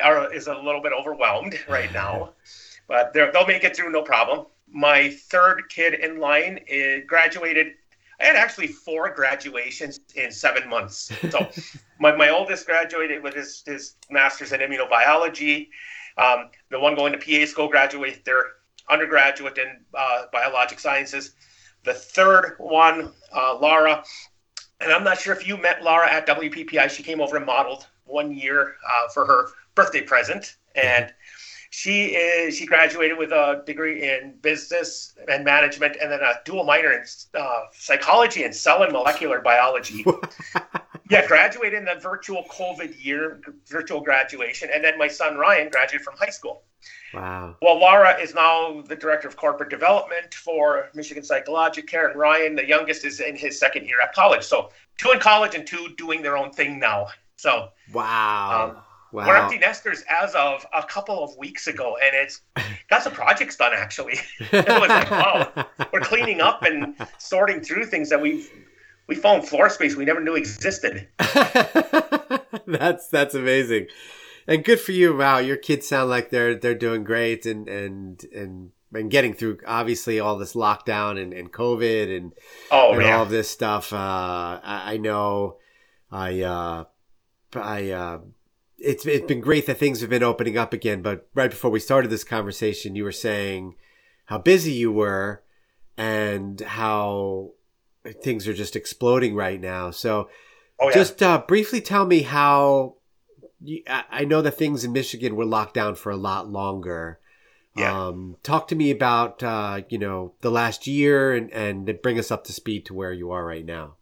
are, 0.01 0.33
is 0.33 0.47
a 0.47 0.55
little 0.55 0.81
bit 0.81 0.93
overwhelmed 0.97 1.59
right 1.67 1.91
now. 1.93 2.31
But 2.87 3.13
they'll 3.13 3.47
make 3.47 3.63
it 3.63 3.75
through 3.75 3.91
no 3.91 4.03
problem. 4.03 4.45
My 4.71 5.09
third 5.09 5.63
kid 5.69 5.95
in 5.95 6.19
line 6.19 6.59
graduated. 7.07 7.73
I 8.21 8.25
had 8.25 8.35
actually 8.35 8.67
four 8.67 9.09
graduations 9.09 9.99
in 10.13 10.31
seven 10.31 10.69
months. 10.69 11.11
So 11.31 11.49
my, 11.99 12.15
my 12.15 12.29
oldest 12.29 12.67
graduated 12.67 13.23
with 13.23 13.33
his, 13.33 13.63
his 13.65 13.95
master's 14.11 14.51
in 14.51 14.59
immunobiology. 14.59 15.69
Um, 16.17 16.49
the 16.69 16.79
one 16.79 16.95
going 16.95 17.13
to 17.13 17.19
PA 17.19 17.45
school 17.45 17.67
graduated 17.67 18.23
their 18.25 18.45
undergraduate 18.89 19.57
in 19.57 19.79
uh, 19.93 20.23
biologic 20.31 20.79
sciences. 20.79 21.31
The 21.83 21.93
third 21.93 22.55
one, 22.57 23.11
uh, 23.35 23.57
Laura, 23.59 24.03
and 24.79 24.91
I'm 24.91 25.03
not 25.03 25.19
sure 25.19 25.33
if 25.33 25.47
you 25.47 25.57
met 25.57 25.83
Laura 25.83 26.11
at 26.11 26.27
WPPI. 26.27 26.89
She 26.89 27.03
came 27.03 27.21
over 27.21 27.37
and 27.37 27.45
modeled 27.45 27.87
one 28.05 28.35
year 28.35 28.75
uh, 28.87 29.09
for 29.13 29.25
her 29.25 29.49
birthday 29.75 30.01
present, 30.01 30.57
and 30.75 31.13
she 31.69 32.07
is 32.07 32.55
she 32.55 32.65
graduated 32.65 33.17
with 33.17 33.31
a 33.31 33.63
degree 33.65 34.09
in 34.09 34.35
business 34.41 35.15
and 35.29 35.43
management, 35.43 35.97
and 36.01 36.11
then 36.11 36.21
a 36.21 36.35
dual 36.45 36.63
minor 36.63 36.91
in 36.91 37.03
uh, 37.37 37.65
psychology 37.73 38.43
and 38.43 38.55
cell 38.55 38.83
and 38.83 38.91
molecular 38.91 39.41
biology. 39.41 40.05
yeah, 41.09 41.27
graduated 41.27 41.79
in 41.79 41.85
the 41.85 41.95
virtual 41.95 42.43
COVID 42.45 43.03
year, 43.03 43.41
virtual 43.67 44.01
graduation, 44.01 44.69
and 44.73 44.83
then 44.83 44.97
my 44.97 45.07
son 45.07 45.37
Ryan 45.37 45.69
graduated 45.69 46.03
from 46.03 46.15
high 46.17 46.29
school. 46.29 46.63
Wow. 47.13 47.55
Well, 47.61 47.79
Laura 47.79 48.19
is 48.19 48.33
now 48.33 48.81
the 48.81 48.95
director 48.95 49.27
of 49.27 49.37
corporate 49.37 49.69
development 49.69 50.33
for 50.33 50.89
Michigan 50.93 51.23
Psychologic 51.23 51.87
Care, 51.87 52.09
and 52.09 52.19
Ryan, 52.19 52.55
the 52.55 52.67
youngest, 52.67 53.05
is 53.05 53.19
in 53.19 53.35
his 53.35 53.59
second 53.59 53.85
year 53.85 54.01
at 54.01 54.13
college. 54.13 54.43
So 54.43 54.69
two 54.97 55.11
in 55.11 55.19
college 55.19 55.55
and 55.55 55.65
two 55.65 55.89
doing 55.97 56.21
their 56.21 56.37
own 56.37 56.51
thing 56.51 56.79
now. 56.79 57.07
So 57.37 57.69
wow. 57.93 58.71
Um, 58.75 58.81
Wow. 59.11 59.27
We're 59.27 59.37
empty 59.37 59.57
nesters 59.59 60.03
as 60.09 60.35
of 60.35 60.65
a 60.73 60.83
couple 60.83 61.23
of 61.23 61.37
weeks 61.37 61.67
ago, 61.67 61.95
and 62.03 62.13
it's 62.13 62.41
got 62.89 63.01
some 63.01 63.13
projects 63.13 63.55
done 63.55 63.71
actually. 63.73 64.15
it 64.39 64.67
was 64.67 64.89
like, 64.89 65.09
wow, 65.09 65.65
we're 65.93 66.01
cleaning 66.01 66.41
up 66.41 66.63
and 66.63 66.95
sorting 67.17 67.61
through 67.61 67.85
things 67.85 68.09
that 68.09 68.19
we've 68.19 68.51
we 69.07 69.15
found 69.15 69.47
floor 69.47 69.69
space 69.69 69.95
we 69.95 70.05
never 70.05 70.21
knew 70.21 70.35
existed. 70.35 71.07
that's 72.67 73.07
that's 73.09 73.35
amazing 73.35 73.87
and 74.47 74.63
good 74.63 74.79
for 74.79 74.91
you. 74.91 75.15
Wow, 75.15 75.39
your 75.39 75.57
kids 75.57 75.87
sound 75.87 76.09
like 76.09 76.29
they're 76.29 76.55
they're 76.55 76.75
doing 76.75 77.03
great 77.03 77.45
and 77.45 77.67
and 77.67 78.23
and 78.33 78.71
and 78.93 79.11
getting 79.11 79.33
through 79.33 79.59
obviously 79.65 80.19
all 80.19 80.37
this 80.37 80.53
lockdown 80.53 81.21
and, 81.21 81.33
and 81.33 81.51
COVID 81.51 82.15
and, 82.15 82.33
oh, 82.71 82.93
and 82.93 83.03
all 83.03 83.23
of 83.23 83.29
this 83.29 83.49
stuff. 83.49 83.91
Uh, 83.91 83.97
I, 84.63 84.93
I, 84.93 84.97
know 84.97 85.57
I 86.11 86.41
uh, 86.41 86.83
I 87.55 87.89
uh, 87.91 88.19
it's 88.77 89.05
it's 89.05 89.25
been 89.25 89.41
great 89.41 89.65
that 89.65 89.77
things 89.77 90.01
have 90.01 90.09
been 90.09 90.23
opening 90.23 90.57
up 90.57 90.73
again. 90.73 91.01
But 91.01 91.27
right 91.33 91.49
before 91.49 91.71
we 91.71 91.79
started 91.79 92.09
this 92.09 92.23
conversation, 92.23 92.95
you 92.95 93.03
were 93.03 93.11
saying 93.11 93.75
how 94.25 94.37
busy 94.37 94.71
you 94.71 94.91
were 94.91 95.43
and 95.97 96.61
how 96.61 97.51
things 98.21 98.47
are 98.47 98.53
just 98.53 98.75
exploding 98.75 99.35
right 99.35 99.59
now. 99.59 99.91
So. 99.91 100.29
Oh, 100.77 100.89
yeah. 100.89 100.95
Just 100.95 101.23
uh, 101.23 101.41
briefly 101.47 101.79
tell 101.79 102.05
me 102.05 102.23
how 102.23 102.95
I 104.09 104.25
know 104.25 104.41
that 104.41 104.57
things 104.57 104.83
in 104.83 104.91
Michigan 104.91 105.35
were 105.35 105.45
locked 105.45 105.73
down 105.73 105.95
for 105.95 106.11
a 106.11 106.17
lot 106.17 106.49
longer. 106.49 107.19
Yeah. 107.75 108.07
Um, 108.07 108.37
talk 108.43 108.69
to 108.69 108.75
me 108.75 108.91
about 108.91 109.43
uh, 109.43 109.81
you 109.89 109.97
know 109.97 110.33
the 110.41 110.51
last 110.51 110.87
year 110.87 111.33
and 111.33 111.51
and 111.51 111.99
bring 112.01 112.17
us 112.17 112.31
up 112.31 112.45
to 112.45 112.53
speed 112.53 112.85
to 112.85 112.93
where 112.93 113.11
you 113.11 113.31
are 113.31 113.45
right 113.45 113.65
now. 113.65 113.95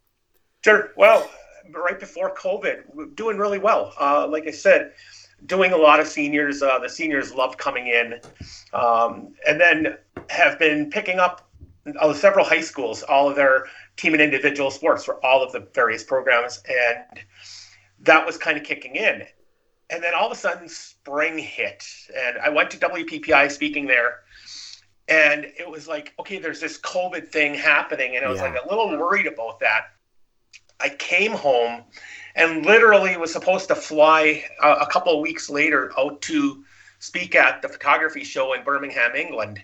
Sure. 0.64 0.90
Well, 0.96 1.28
right 1.74 1.98
before 1.98 2.34
COVID, 2.34 3.16
doing 3.16 3.36
really 3.36 3.58
well. 3.58 3.92
Uh, 4.00 4.28
like 4.28 4.46
I 4.46 4.52
said, 4.52 4.92
doing 5.46 5.72
a 5.72 5.76
lot 5.76 6.00
of 6.00 6.06
seniors. 6.06 6.62
Uh, 6.62 6.78
the 6.78 6.88
seniors 6.88 7.34
loved 7.34 7.58
coming 7.58 7.88
in, 7.88 8.20
um, 8.72 9.34
and 9.46 9.60
then 9.60 9.96
have 10.30 10.58
been 10.58 10.88
picking 10.88 11.18
up 11.18 11.48
uh, 11.98 12.12
several 12.12 12.44
high 12.44 12.60
schools, 12.60 13.02
all 13.02 13.28
of 13.28 13.36
their 13.36 13.66
team 13.96 14.12
and 14.12 14.22
individual 14.22 14.70
sports 14.70 15.04
for 15.04 15.24
all 15.24 15.42
of 15.42 15.52
the 15.52 15.60
various 15.74 16.02
programs, 16.02 16.62
and 16.68 17.24
that 18.00 18.24
was 18.26 18.36
kind 18.36 18.56
of 18.56 18.64
kicking 18.64 18.96
in 18.96 19.22
and 19.90 20.02
then 20.02 20.14
all 20.14 20.26
of 20.26 20.32
a 20.32 20.34
sudden 20.34 20.68
spring 20.68 21.38
hit 21.38 21.84
and 22.16 22.38
i 22.38 22.48
went 22.48 22.70
to 22.70 22.78
wppi 22.78 23.50
speaking 23.50 23.86
there 23.86 24.20
and 25.08 25.44
it 25.58 25.68
was 25.68 25.86
like 25.86 26.12
okay 26.18 26.38
there's 26.38 26.60
this 26.60 26.78
covid 26.80 27.28
thing 27.28 27.54
happening 27.54 28.16
and 28.16 28.24
i 28.24 28.28
was 28.28 28.40
yeah. 28.40 28.50
like 28.50 28.64
a 28.64 28.68
little 28.68 28.90
worried 28.98 29.26
about 29.26 29.60
that 29.60 29.84
I 30.80 30.88
came 30.90 31.32
home 31.32 31.84
and 32.34 32.66
literally 32.66 33.16
was 33.16 33.32
supposed 33.32 33.68
to 33.68 33.74
fly 33.74 34.44
a, 34.62 34.72
a 34.72 34.86
couple 34.86 35.14
of 35.14 35.20
weeks 35.20 35.48
later 35.48 35.92
out 35.98 36.20
to 36.22 36.64
speak 36.98 37.34
at 37.34 37.62
the 37.62 37.68
photography 37.68 38.24
show 38.24 38.54
in 38.54 38.64
Birmingham, 38.64 39.14
England. 39.14 39.62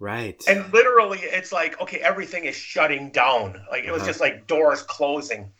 Right. 0.00 0.42
And 0.48 0.72
literally, 0.72 1.18
it's 1.20 1.52
like, 1.52 1.78
okay, 1.80 1.98
everything 1.98 2.46
is 2.46 2.56
shutting 2.56 3.10
down. 3.10 3.60
Like 3.70 3.84
it 3.84 3.92
was 3.92 4.00
uh-huh. 4.00 4.10
just 4.10 4.20
like 4.20 4.46
doors 4.46 4.82
closing. 4.82 5.52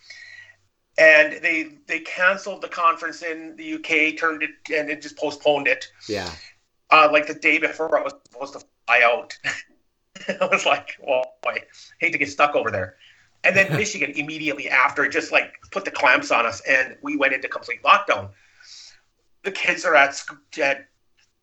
And 0.98 1.34
they 1.42 1.76
they 1.86 2.00
canceled 2.00 2.62
the 2.62 2.68
conference 2.68 3.22
in 3.22 3.54
the 3.56 3.74
UK, 3.74 4.18
turned 4.18 4.42
it, 4.42 4.50
and 4.74 4.90
it 4.90 5.02
just 5.02 5.18
postponed 5.18 5.68
it. 5.68 5.86
Yeah. 6.08 6.30
Uh, 6.90 7.08
like 7.12 7.26
the 7.26 7.34
day 7.34 7.58
before 7.58 7.96
I 7.96 8.02
was 8.02 8.14
supposed 8.32 8.54
to 8.54 8.64
fly 8.86 9.02
out. 9.04 9.38
I 10.40 10.46
was 10.46 10.64
like, 10.64 10.96
well, 11.00 11.34
I 11.46 11.60
hate 12.00 12.12
to 12.12 12.18
get 12.18 12.30
stuck 12.30 12.56
over 12.56 12.70
there. 12.70 12.96
And 13.44 13.54
then 13.54 13.72
Michigan 13.76 14.12
immediately 14.12 14.70
after 14.70 15.06
just 15.08 15.32
like 15.32 15.52
put 15.70 15.84
the 15.84 15.90
clamps 15.90 16.30
on 16.30 16.46
us, 16.46 16.62
and 16.66 16.96
we 17.02 17.16
went 17.16 17.34
into 17.34 17.48
complete 17.48 17.82
lockdown. 17.82 18.30
The 19.44 19.52
kids 19.52 19.84
are 19.84 19.94
at, 19.94 20.22
at 20.60 20.89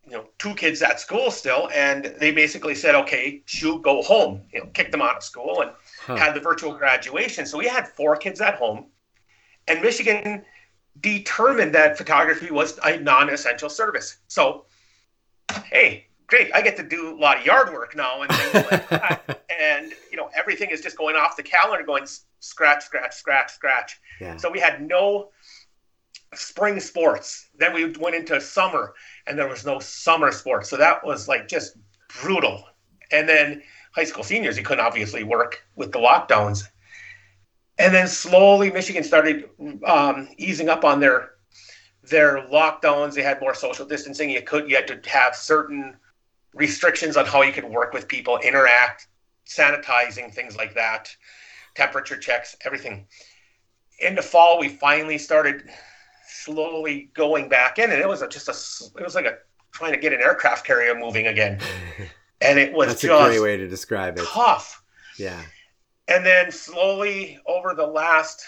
you 0.08 0.14
know 0.14 0.26
two 0.38 0.56
kids 0.56 0.82
at 0.82 1.00
school 1.00 1.30
still, 1.32 1.70
and 1.74 2.16
they 2.20 2.32
basically 2.32 2.76
said, 2.76 2.96
okay, 2.96 3.44
shoot, 3.46 3.82
go 3.82 4.02
home. 4.02 4.44
You 4.54 4.62
know, 4.62 4.68
kicked 4.68 4.92
them 4.92 5.02
out 5.02 5.18
of 5.18 5.24
school 5.24 5.62
and 5.62 5.72
huh. 6.06 6.16
had 6.16 6.34
the 6.34 6.40
virtual 6.40 6.74
graduation. 6.74 7.46
So 7.46 7.58
we 7.58 7.68
had 7.68 7.88
four 7.88 8.16
kids 8.16 8.40
at 8.40 8.56
home, 8.56 8.86
and 9.68 9.82
Michigan 9.82 10.46
determined 11.02 11.76
that 11.76 11.98
photography 11.98 12.52
was 12.52 12.80
a 12.84 12.98
non-essential 12.98 13.70
service. 13.70 14.18
So, 14.28 14.66
hey, 15.66 16.08
great, 16.28 16.50
I 16.56 16.62
get 16.62 16.78
to 16.78 16.84
do 16.84 17.16
a 17.16 17.20
lot 17.20 17.40
of 17.40 17.46
yard 17.46 17.72
work 17.74 17.96
now 17.96 18.22
and 18.22 18.32
things 18.32 18.72
like 18.72 18.90
that. 18.90 19.44
And 19.60 19.92
you 20.12 20.18
know, 20.18 20.30
everything 20.36 20.70
is 20.70 20.82
just 20.82 20.96
going 20.98 21.16
off 21.16 21.36
the 21.36 21.42
calendar, 21.42 21.84
going 21.84 22.06
scratch, 22.42 22.84
scratch, 22.84 23.16
scratch, 23.16 23.52
scratch. 23.52 24.00
Yeah. 24.22 24.38
So 24.38 24.52
we 24.52 24.60
had 24.60 24.88
no 24.88 25.30
spring 26.34 26.80
sports. 26.80 27.50
Then 27.58 27.74
we 27.74 27.92
went 27.92 28.16
into 28.16 28.40
summer, 28.42 28.94
and 29.26 29.38
there 29.38 29.48
was 29.48 29.66
no 29.66 29.80
summer 29.80 30.32
sports. 30.32 30.70
So 30.70 30.78
that 30.78 31.06
was 31.06 31.28
like 31.28 31.48
just 31.48 31.78
brutal. 32.22 32.66
And 33.12 33.28
then 33.28 33.64
high 33.96 34.04
school 34.04 34.24
seniors, 34.24 34.58
you 34.58 34.64
couldn't 34.64 34.86
obviously 34.86 35.24
work 35.24 35.66
with 35.76 35.92
the 35.92 36.00
lockdowns. 36.00 36.64
And 37.80 37.94
then 37.94 38.08
slowly, 38.08 38.72
Michigan 38.72 39.04
started 39.04 39.50
um, 39.86 40.30
easing 40.38 40.70
up 40.70 40.84
on 40.84 41.00
their 41.00 41.32
their 42.04 42.48
lockdowns. 42.48 43.14
They 43.14 43.22
had 43.22 43.42
more 43.42 43.54
social 43.54 43.86
distancing. 43.86 44.30
You 44.30 44.42
could 44.42 44.70
you 44.70 44.76
had 44.76 44.88
to 44.88 45.10
have 45.10 45.36
certain 45.36 45.96
restrictions 46.54 47.18
on 47.18 47.26
how 47.26 47.44
you 47.44 47.54
could 47.54 47.66
work 47.66 47.94
with 47.94 48.08
people, 48.08 48.38
interact, 48.40 49.08
sanitizing, 49.46 50.34
things 50.34 50.58
like 50.58 50.74
that, 50.76 51.16
temperature 51.76 52.18
checks, 52.18 52.56
everything. 52.66 53.06
In 54.00 54.16
the 54.16 54.22
fall, 54.22 54.60
we 54.60 54.70
finally 54.70 55.18
started 55.18 55.70
slowly 56.44 57.10
going 57.14 57.50
back 57.50 57.80
in, 57.80 57.92
and 57.92 58.00
it 58.00 58.08
was 58.08 58.22
a, 58.22 58.28
just 58.28 58.48
a, 58.48 59.00
it 59.00 59.04
was 59.04 59.16
like 59.16 59.26
a 59.26 59.38
trying 59.72 59.94
to 59.94 59.98
get 59.98 60.14
an 60.14 60.22
aircraft 60.22 60.66
carrier 60.66 60.96
moving 60.96 61.28
again, 61.28 61.60
and 62.42 62.60
it 62.60 62.74
was 62.74 62.88
that's 62.88 63.04
a 63.04 63.08
great 63.08 63.42
way 63.42 63.58
to 63.58 63.68
describe 63.68 64.18
it. 64.18 64.26
Tough. 64.26 64.84
Yeah. 65.18 65.42
And 66.08 66.26
then 66.26 66.52
slowly 66.52 67.40
over 67.46 67.74
the 67.74 67.86
last, 67.86 68.46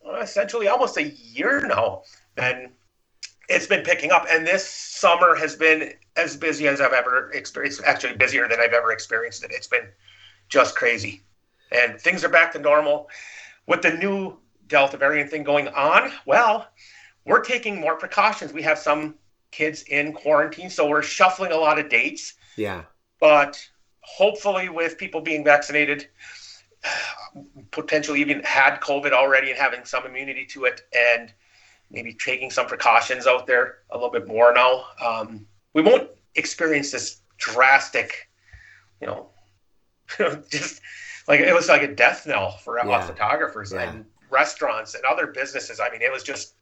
well, 0.00 0.20
essentially 0.20 0.68
almost 0.68 0.96
a 0.96 1.04
year 1.04 1.66
now, 1.66 2.02
and 2.36 2.70
it's 3.48 3.66
been 3.66 3.84
picking 3.84 4.10
up. 4.10 4.26
And 4.28 4.46
this 4.46 4.68
summer 4.68 5.36
has 5.36 5.54
been 5.54 5.92
as 6.16 6.36
busy 6.36 6.66
as 6.66 6.80
I've 6.80 6.92
ever 6.92 7.30
experienced. 7.32 7.82
Actually, 7.84 8.16
busier 8.16 8.48
than 8.48 8.60
I've 8.60 8.72
ever 8.72 8.92
experienced 8.92 9.44
it. 9.44 9.50
It's 9.52 9.68
been 9.68 9.88
just 10.48 10.74
crazy, 10.74 11.22
and 11.70 12.00
things 12.00 12.24
are 12.24 12.28
back 12.28 12.52
to 12.52 12.58
normal. 12.58 13.08
With 13.66 13.82
the 13.82 13.92
new 13.92 14.38
Delta 14.68 14.96
variant 14.96 15.30
thing 15.30 15.44
going 15.44 15.68
on, 15.68 16.10
well, 16.24 16.68
we're 17.26 17.40
taking 17.40 17.80
more 17.80 17.96
precautions. 17.96 18.52
We 18.52 18.62
have 18.62 18.78
some 18.78 19.16
kids 19.50 19.82
in 19.82 20.12
quarantine, 20.12 20.70
so 20.70 20.88
we're 20.88 21.02
shuffling 21.02 21.52
a 21.52 21.56
lot 21.56 21.78
of 21.78 21.88
dates. 21.88 22.34
Yeah. 22.56 22.84
But 23.20 23.62
hopefully, 24.00 24.68
with 24.68 24.96
people 24.96 25.20
being 25.20 25.44
vaccinated, 25.44 26.08
potentially 27.72 28.20
even 28.20 28.42
had 28.44 28.80
COVID 28.80 29.12
already 29.12 29.50
and 29.50 29.58
having 29.58 29.84
some 29.84 30.06
immunity 30.06 30.46
to 30.46 30.64
it, 30.64 30.82
and 30.96 31.32
maybe 31.90 32.14
taking 32.14 32.50
some 32.50 32.66
precautions 32.66 33.26
out 33.26 33.46
there 33.46 33.78
a 33.90 33.96
little 33.96 34.10
bit 34.10 34.26
more 34.26 34.52
now, 34.52 34.84
um, 35.04 35.46
we 35.72 35.82
won't 35.82 36.08
experience 36.36 36.90
this 36.90 37.20
drastic, 37.38 38.28
you 39.00 39.06
know, 39.06 39.28
just 40.50 40.80
like 41.26 41.40
it 41.40 41.54
was 41.54 41.68
like 41.68 41.82
a 41.82 41.94
death 41.94 42.26
knell 42.26 42.52
for 42.58 42.78
yeah. 42.78 43.00
photographers 43.06 43.72
yeah. 43.72 43.90
and 43.90 44.04
restaurants 44.30 44.94
and 44.94 45.04
other 45.04 45.26
businesses. 45.26 45.80
I 45.80 45.90
mean, 45.90 46.02
it 46.02 46.12
was 46.12 46.22
just 46.22 46.55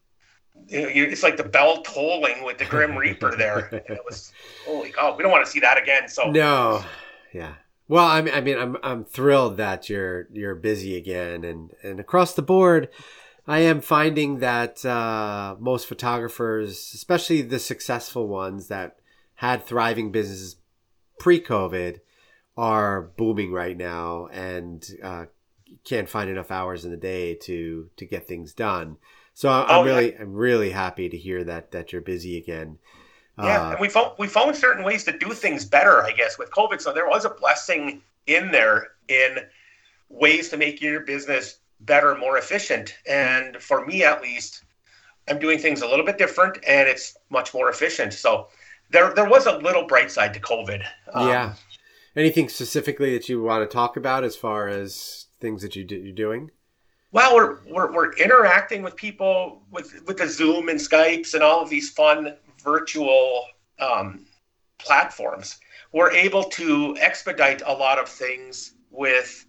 it's 0.67 1.23
like 1.23 1.37
the 1.37 1.43
bell 1.43 1.81
tolling 1.83 2.43
with 2.43 2.57
the 2.57 2.65
Grim 2.65 2.97
Reaper 2.97 3.35
there. 3.35 3.69
it 3.71 3.99
was 4.05 4.31
holy 4.65 4.91
cow. 4.91 5.15
We 5.15 5.23
don't 5.23 5.31
want 5.31 5.45
to 5.45 5.51
see 5.51 5.59
that 5.59 5.77
again. 5.77 6.07
So 6.07 6.31
no, 6.31 6.83
yeah. 7.33 7.53
Well, 7.87 8.05
I 8.05 8.21
mean, 8.21 8.33
I 8.33 8.41
mean, 8.41 8.57
I'm 8.57 8.77
I'm 8.83 9.05
thrilled 9.05 9.57
that 9.57 9.89
you're 9.89 10.27
you're 10.31 10.55
busy 10.55 10.97
again, 10.97 11.43
and 11.43 11.71
and 11.83 11.99
across 11.99 12.33
the 12.33 12.41
board, 12.41 12.89
I 13.47 13.59
am 13.59 13.81
finding 13.81 14.39
that 14.39 14.83
uh, 14.85 15.55
most 15.59 15.87
photographers, 15.87 16.91
especially 16.95 17.43
the 17.43 17.59
successful 17.59 18.27
ones 18.27 18.67
that 18.67 18.97
had 19.35 19.63
thriving 19.63 20.11
businesses 20.11 20.55
pre-COVID, 21.19 21.99
are 22.57 23.01
booming 23.17 23.51
right 23.51 23.77
now 23.77 24.27
and 24.27 24.83
uh, 25.03 25.25
can't 25.83 26.09
find 26.09 26.29
enough 26.29 26.49
hours 26.49 26.85
in 26.85 26.91
the 26.91 26.97
day 26.97 27.35
to 27.35 27.89
to 27.97 28.05
get 28.05 28.27
things 28.27 28.53
done. 28.53 28.97
So 29.35 29.49
I'm, 29.49 29.65
oh, 29.67 29.83
really, 29.83 30.13
yeah. 30.13 30.21
I'm 30.21 30.33
really 30.33 30.71
happy 30.71 31.09
to 31.09 31.17
hear 31.17 31.43
that 31.43 31.71
that 31.71 31.91
you're 31.91 32.01
busy 32.01 32.37
again. 32.37 32.79
Yeah, 33.37 33.67
uh, 33.67 33.71
and 33.71 33.79
we 33.81 33.89
found 33.89 34.13
we 34.17 34.27
found 34.27 34.55
certain 34.55 34.83
ways 34.85 35.03
to 35.03 35.17
do 35.17 35.33
things 35.33 35.65
better, 35.65 36.01
I 36.01 36.11
guess, 36.11 36.39
with 36.39 36.49
COVID. 36.51 36.81
So 36.81 36.93
there 36.93 37.07
was 37.07 37.25
a 37.25 37.29
blessing 37.29 38.01
in 38.27 38.49
there 38.51 38.87
in 39.09 39.39
ways 40.07 40.49
to 40.49 40.57
make 40.57 40.81
your 40.81 41.01
business 41.01 41.59
better, 41.81 42.15
more 42.15 42.37
efficient. 42.37 42.95
And 43.05 43.57
for 43.57 43.85
me, 43.85 44.05
at 44.05 44.21
least, 44.21 44.63
I'm 45.27 45.37
doing 45.37 45.59
things 45.59 45.81
a 45.81 45.87
little 45.87 46.05
bit 46.05 46.17
different, 46.17 46.57
and 46.65 46.87
it's 46.87 47.17
much 47.29 47.53
more 47.53 47.69
efficient. 47.69 48.13
So 48.13 48.47
there 48.89 49.13
there 49.13 49.29
was 49.29 49.47
a 49.47 49.57
little 49.57 49.85
bright 49.85 50.11
side 50.11 50.33
to 50.35 50.39
COVID. 50.39 50.85
Um, 51.13 51.27
yeah. 51.27 51.53
Anything 52.15 52.47
specifically 52.47 53.11
that 53.17 53.27
you 53.27 53.43
want 53.43 53.69
to 53.69 53.73
talk 53.73 53.97
about 53.97 54.23
as 54.23 54.37
far 54.37 54.69
as 54.69 55.25
things 55.41 55.61
that 55.61 55.75
you 55.75 55.83
do, 55.83 55.97
you're 55.97 56.15
doing? 56.15 56.51
Well, 57.15 57.33
we're, 57.33 57.59
we're, 57.65 57.93
we're 57.93 58.13
interacting 58.15 58.83
with 58.83 58.93
people 58.97 59.61
with, 59.71 60.03
with 60.05 60.17
the 60.17 60.27
Zoom 60.27 60.67
and 60.67 60.77
Skypes 60.77 61.33
and 61.33 61.41
all 61.41 61.61
of 61.61 61.69
these 61.69 61.89
fun 61.89 62.35
virtual 62.61 63.45
um, 63.79 64.25
platforms. 64.79 65.57
We're 65.93 66.11
able 66.11 66.43
to 66.43 66.97
expedite 66.99 67.61
a 67.65 67.71
lot 67.71 67.99
of 67.99 68.09
things 68.09 68.73
with 68.91 69.45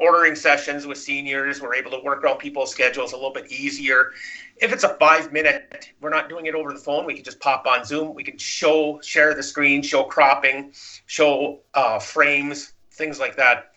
ordering 0.00 0.34
sessions 0.34 0.84
with 0.84 0.98
seniors. 0.98 1.62
We're 1.62 1.76
able 1.76 1.92
to 1.92 2.00
work 2.02 2.24
around 2.24 2.38
people's 2.38 2.72
schedules 2.72 3.12
a 3.12 3.16
little 3.16 3.32
bit 3.32 3.52
easier. 3.52 4.10
If 4.56 4.72
it's 4.72 4.82
a 4.82 4.96
five 4.96 5.32
minute, 5.32 5.90
we're 6.00 6.10
not 6.10 6.28
doing 6.28 6.46
it 6.46 6.56
over 6.56 6.72
the 6.72 6.80
phone. 6.80 7.06
We 7.06 7.14
can 7.14 7.22
just 7.22 7.38
pop 7.38 7.68
on 7.68 7.84
Zoom. 7.84 8.14
We 8.14 8.24
can 8.24 8.36
show, 8.36 9.00
share 9.00 9.32
the 9.32 9.44
screen, 9.44 9.80
show 9.80 10.02
cropping, 10.02 10.72
show 11.06 11.60
uh, 11.74 12.00
frames, 12.00 12.72
things 12.90 13.20
like 13.20 13.36
that. 13.36 13.73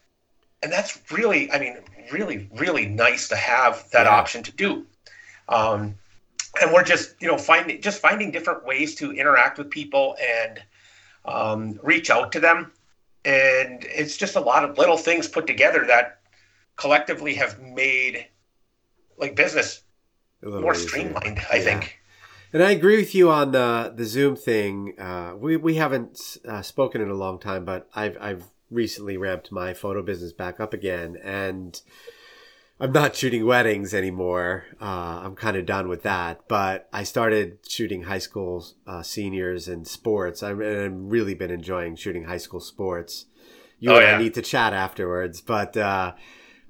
And 0.63 0.71
that's 0.71 0.99
really, 1.11 1.51
I 1.51 1.59
mean, 1.59 1.77
really, 2.11 2.49
really 2.55 2.87
nice 2.87 3.27
to 3.29 3.35
have 3.35 3.89
that 3.91 4.05
yeah. 4.05 4.15
option 4.15 4.43
to 4.43 4.51
do. 4.51 4.85
Um, 5.49 5.95
and 6.61 6.73
we're 6.73 6.83
just, 6.83 7.15
you 7.19 7.27
know, 7.27 7.37
finding 7.37 7.81
just 7.81 8.01
finding 8.01 8.31
different 8.31 8.65
ways 8.65 8.95
to 8.95 9.11
interact 9.11 9.57
with 9.57 9.69
people 9.69 10.15
and 10.19 10.61
um, 11.25 11.79
reach 11.83 12.09
out 12.09 12.31
to 12.33 12.39
them. 12.39 12.71
And 13.25 13.85
it's 13.85 14.17
just 14.17 14.35
a 14.35 14.39
lot 14.39 14.63
of 14.63 14.77
little 14.77 14.97
things 14.97 15.27
put 15.27 15.47
together 15.47 15.85
that 15.85 16.19
collectively 16.75 17.35
have 17.35 17.59
made 17.61 18.25
like 19.17 19.35
business 19.35 19.81
more 20.41 20.73
easier. 20.73 20.87
streamlined. 20.87 21.39
I 21.51 21.57
yeah. 21.57 21.63
think. 21.63 21.99
And 22.53 22.63
I 22.63 22.71
agree 22.71 22.97
with 22.97 23.13
you 23.13 23.29
on 23.29 23.51
the 23.51 23.93
the 23.95 24.05
Zoom 24.05 24.35
thing. 24.35 24.97
Uh, 24.99 25.33
we 25.37 25.57
we 25.57 25.75
haven't 25.75 26.37
uh, 26.47 26.61
spoken 26.61 27.01
in 27.01 27.09
a 27.09 27.13
long 27.13 27.39
time, 27.39 27.65
but 27.65 27.89
I've 27.93 28.17
I've 28.21 28.43
recently 28.69 29.17
ramped 29.17 29.51
my 29.51 29.73
photo 29.73 30.01
business 30.01 30.33
back 30.33 30.59
up 30.59 30.73
again 30.73 31.17
and 31.23 31.81
I'm 32.79 32.91
not 32.91 33.15
shooting 33.15 33.45
weddings 33.45 33.93
anymore. 33.93 34.65
Uh, 34.79 35.21
I'm 35.23 35.35
kind 35.35 35.57
of 35.57 35.65
done 35.65 35.87
with 35.87 36.03
that, 36.03 36.47
but 36.47 36.87
I 36.93 37.03
started 37.03 37.57
shooting 37.67 38.03
high 38.03 38.19
school 38.19 38.67
uh, 38.85 39.01
seniors 39.01 39.67
and 39.67 39.87
sports. 39.87 40.43
I've, 40.43 40.61
I've, 40.61 40.93
really 40.93 41.33
been 41.33 41.49
enjoying 41.49 41.95
shooting 41.95 42.25
high 42.25 42.37
school 42.37 42.59
sports. 42.59 43.25
You 43.79 43.91
oh, 43.91 43.95
and 43.95 44.03
yeah. 44.03 44.15
I 44.15 44.21
need 44.21 44.35
to 44.35 44.43
chat 44.43 44.73
afterwards, 44.73 45.41
but 45.41 45.75
uh, 45.75 46.13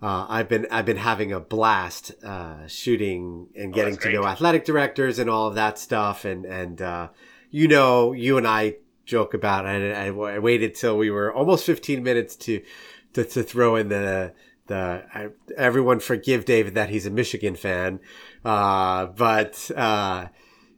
uh 0.02 0.26
I've 0.30 0.48
been 0.48 0.68
I've 0.72 0.86
been 0.86 0.98
having 0.98 1.34
a 1.34 1.40
blast 1.40 2.12
uh, 2.24 2.68
shooting 2.68 3.48
and 3.56 3.74
oh, 3.74 3.76
getting 3.76 3.96
oh, 3.96 4.02
to 4.02 4.14
know 4.14 4.26
athletic 4.26 4.64
directors 4.64 5.20
and 5.20 5.30
all 5.30 5.48
of 5.48 5.56
that 5.56 5.78
stuff. 5.78 6.24
And 6.24 6.46
and 6.46 6.82
uh, 6.82 7.10
you 7.50 7.68
know, 7.68 8.14
you 8.14 8.38
and 8.38 8.48
I 8.48 8.78
joke 9.08 9.34
about. 9.34 9.66
I, 9.66 9.92
I, 9.92 10.08
I 10.08 10.40
waited 10.40 10.76
till 10.76 10.98
we 10.98 11.10
were 11.10 11.34
almost 11.34 11.66
15 11.66 12.04
minutes 12.04 12.36
to, 12.36 12.62
to, 13.14 13.24
to 13.24 13.42
throw 13.42 13.76
in 13.76 13.90
the, 13.90 14.34
the 14.68 15.04
I, 15.14 15.30
everyone 15.56 16.00
forgive 16.00 16.46
David 16.46 16.76
that 16.76 16.90
he's 16.90 17.06
a 17.06 17.10
Michigan 17.10 17.56
fan, 17.56 18.00
uh, 18.46 19.08
but 19.08 19.72
uh, 19.76 20.28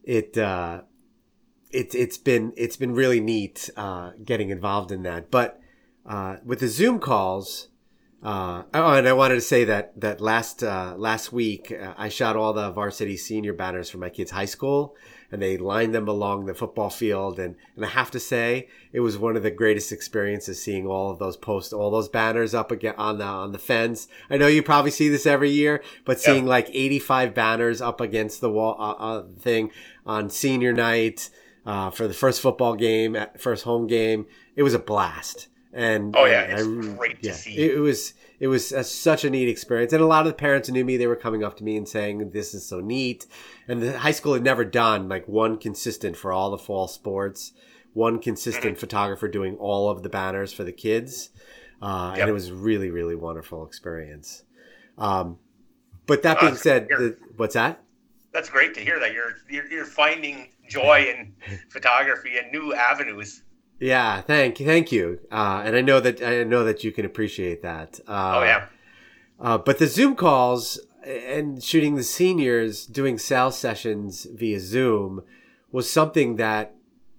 it 0.03 0.38
uh, 0.38 0.81
it 1.71 1.93
it's 1.93 2.17
been 2.17 2.53
it's 2.55 2.77
been 2.77 2.93
really 2.93 3.19
neat 3.19 3.69
uh, 3.75 4.12
getting 4.24 4.50
involved 4.50 4.91
in 4.91 5.03
that. 5.03 5.29
But 5.29 5.59
uh, 6.05 6.38
with 6.43 6.59
the 6.59 6.67
Zoom 6.67 7.00
calls, 7.00 7.69
uh, 8.24 8.63
oh, 8.74 8.93
and 8.93 9.07
I 9.07 9.13
wanted 9.13 9.36
to 9.36 9.41
say 9.41 9.63
that 9.65 10.00
that 10.00 10.21
last 10.21 10.63
uh, 10.63 10.95
last 10.98 11.31
week 11.31 11.71
uh, 11.71 11.93
I 11.98 12.09
shot 12.09 12.36
all 12.36 12.53
the 12.53 12.71
varsity 12.71 13.17
senior 13.17 13.53
banners 13.53 13.89
for 13.89 13.98
my 13.98 14.09
kids' 14.09 14.31
high 14.31 14.45
school, 14.45 14.95
and 15.31 15.41
they 15.41 15.57
lined 15.57 15.93
them 15.93 16.07
along 16.07 16.45
the 16.45 16.53
football 16.53 16.89
field. 16.89 17.39
And, 17.39 17.55
and 17.75 17.86
I 17.86 17.89
have 17.89 18.12
to 18.12 18.19
say, 18.19 18.67
it 18.91 19.01
was 19.01 19.17
one 19.17 19.38
of 19.38 19.43
the 19.43 19.51
greatest 19.51 19.91
experiences 19.91 20.62
seeing 20.62 20.88
all 20.88 21.12
of 21.12 21.19
those 21.19 21.38
posts, 21.38 21.71
all 21.71 21.91
those 21.91 22.09
banners 22.09 22.53
up 22.53 22.71
again 22.71 22.95
on 22.98 23.19
the 23.19 23.25
on 23.25 23.51
the 23.51 23.59
fence. 23.59 24.07
I 24.29 24.38
know 24.38 24.48
you 24.48 24.63
probably 24.63 24.91
see 24.91 25.09
this 25.09 25.25
every 25.25 25.51
year, 25.51 25.83
but 26.05 26.19
seeing 26.19 26.45
yeah. 26.45 26.50
like 26.50 26.69
85 26.71 27.33
banners 27.33 27.81
up 27.81 28.01
against 28.01 28.41
the 28.41 28.50
wall 28.50 28.75
uh, 28.79 28.91
uh, 28.91 29.24
thing 29.39 29.71
on 30.05 30.29
senior 30.29 30.74
night 30.74 31.29
uh, 31.65 31.91
for 31.91 32.07
the 32.07 32.13
first 32.13 32.41
football 32.41 32.75
game, 32.75 33.17
first 33.38 33.63
home 33.63 33.88
game, 33.88 34.25
it 34.55 34.63
was 34.63 34.74
a 34.74 34.79
blast. 34.79 35.48
And 35.71 36.15
oh 36.17 36.25
yeah, 36.25 36.41
it's 36.41 36.63
I, 36.63 36.95
great 36.95 37.17
yeah, 37.21 37.31
to 37.31 37.38
see. 37.38 37.57
It, 37.57 37.75
it 37.75 37.79
was 37.79 38.13
it 38.39 38.48
was 38.48 38.72
a, 38.72 38.84
such 38.84 39.24
a 39.25 39.29
neat 39.29 39.50
experience, 39.50 39.91
and 39.91 40.01
a 40.01 40.05
lot 40.05 40.25
of 40.25 40.31
the 40.31 40.38
parents 40.38 40.69
knew 40.69 40.86
me. 40.86 40.98
They 40.98 41.08
were 41.08 41.15
coming 41.15 41.43
up 41.43 41.58
to 41.58 41.63
me 41.63 41.75
and 41.75 41.88
saying, 41.88 42.31
"This 42.31 42.53
is 42.53 42.65
so 42.65 42.79
neat." 42.79 43.25
And 43.67 43.81
the 43.81 44.00
high 44.00 44.12
school 44.12 44.34
had 44.34 44.43
never 44.43 44.63
done 44.63 45.10
like 45.10 45.27
one 45.27 45.58
consistent 45.58 46.15
for 46.15 46.31
all 46.31 46.50
the 46.50 46.58
fall 46.58 46.88
sports, 46.88 47.51
one 47.93 48.19
consistent 48.19 48.75
mm-hmm. 48.75 48.79
photographer 48.79 49.27
doing 49.27 49.58
all 49.58 49.89
of 49.89 50.03
the 50.03 50.10
banners 50.10 50.53
for 50.53 50.63
the 50.63 50.72
kids, 50.72 51.29
uh, 51.81 52.13
yep. 52.13 52.22
and 52.22 52.29
it 52.29 52.34
was 52.34 52.51
really 52.51 52.89
really 52.89 53.15
wonderful 53.15 53.65
experience. 53.65 54.43
Um, 54.98 55.38
but 56.05 56.24
that 56.24 56.39
being 56.39 56.55
said, 56.55 56.88
the, 56.88 57.17
what's 57.38 57.53
that? 57.53 57.84
That's 58.31 58.50
great 58.50 58.74
to 58.75 58.81
hear 58.81 59.00
that 59.00 59.13
you're 59.13 59.34
you're, 59.50 59.67
you're 59.69 59.86
finding 59.86 60.50
joy 60.69 61.08
in 61.10 61.34
photography 61.69 62.38
and 62.38 62.51
new 62.51 62.74
avenues. 62.74 63.43
Yeah, 63.79 64.21
thank 64.21 64.57
thank 64.57 64.91
you. 64.91 65.19
Uh, 65.31 65.63
and 65.65 65.75
I 65.75 65.81
know 65.81 66.00
that 66.00 66.21
I 66.21 66.43
know 66.43 66.63
that 66.63 66.83
you 66.83 66.91
can 66.91 67.05
appreciate 67.05 67.62
that. 67.62 68.00
Uh, 68.07 68.33
oh 68.38 68.43
yeah. 68.43 68.65
Uh, 69.39 69.57
but 69.57 69.77
the 69.77 69.88
Zoom 69.88 70.15
calls 70.15 70.79
and 71.05 71.63
shooting 71.63 71.95
the 71.95 72.03
seniors 72.03 72.86
doing 72.86 73.17
sales 73.17 73.57
sessions 73.57 74.27
via 74.33 74.59
Zoom 74.59 75.24
was 75.71 75.89
something 75.89 76.36
that 76.36 76.75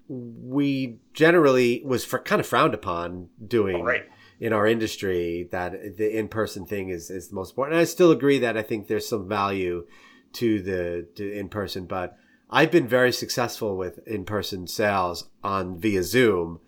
we 0.09 0.99
generally 1.15 1.83
was 1.85 2.05
for, 2.05 2.19
kind 2.19 2.41
of 2.41 2.47
frowned 2.47 2.75
upon 2.75 3.29
doing 3.47 3.83
right. 3.83 4.05
in 4.39 4.53
our 4.53 4.67
industry. 4.67 5.49
That 5.51 5.97
the 5.97 6.17
in 6.17 6.29
person 6.29 6.67
thing 6.67 6.91
is 6.91 7.11
is 7.11 7.29
the 7.29 7.35
most 7.35 7.51
important. 7.51 7.77
And 7.77 7.81
I 7.81 7.85
still 7.85 8.11
agree 8.11 8.39
that 8.41 8.57
I 8.59 8.63
think 8.63 8.87
there's 8.87 9.09
some 9.09 9.29
value 9.29 9.87
to 10.35 10.61
the 10.61 11.09
to 11.15 11.33
in 11.33 11.49
person, 11.49 11.87
but 11.87 12.17
I've 12.51 12.71
been 12.71 12.89
very 12.89 13.13
successful 13.13 13.77
with 13.77 14.07
in-person 14.07 14.67
sales 14.67 15.29
on 15.43 15.79
via 15.79 16.03
Zoom, 16.03 16.61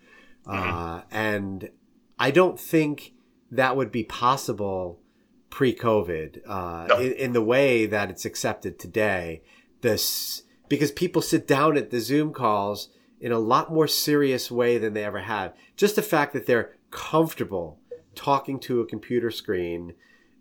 mm-hmm. 0.47 0.57
uh, 0.57 1.01
and 1.11 1.69
I 2.17 2.31
don't 2.31 2.59
think 2.59 3.13
that 3.51 3.75
would 3.75 3.91
be 3.91 4.03
possible 4.03 4.99
pre-COVID 5.49 6.41
uh, 6.47 6.87
no. 6.87 6.99
in, 6.99 7.11
in, 7.13 7.33
the 7.33 7.41
way 7.41 7.85
that 7.85 8.09
it's 8.09 8.25
accepted 8.25 8.79
today. 8.79 9.43
This 9.81 10.43
because 10.69 10.91
people 10.91 11.21
sit 11.21 11.45
down 11.45 11.77
at 11.77 11.91
the 11.91 11.99
Zoom 11.99 12.33
calls 12.33 12.89
in 13.19 13.31
a 13.31 13.39
lot 13.39 13.71
more 13.71 13.87
serious 13.87 14.49
way 14.49 14.77
than 14.77 14.93
they 14.93 15.03
ever 15.03 15.19
have. 15.19 15.53
Just 15.75 15.95
the 15.95 16.01
fact 16.01 16.33
that 16.33 16.45
they're 16.45 16.75
comfortable 16.89 17.79
talking 18.15 18.59
to 18.61 18.79
a 18.81 18.85
computer 18.85 19.29
screen 19.29 19.93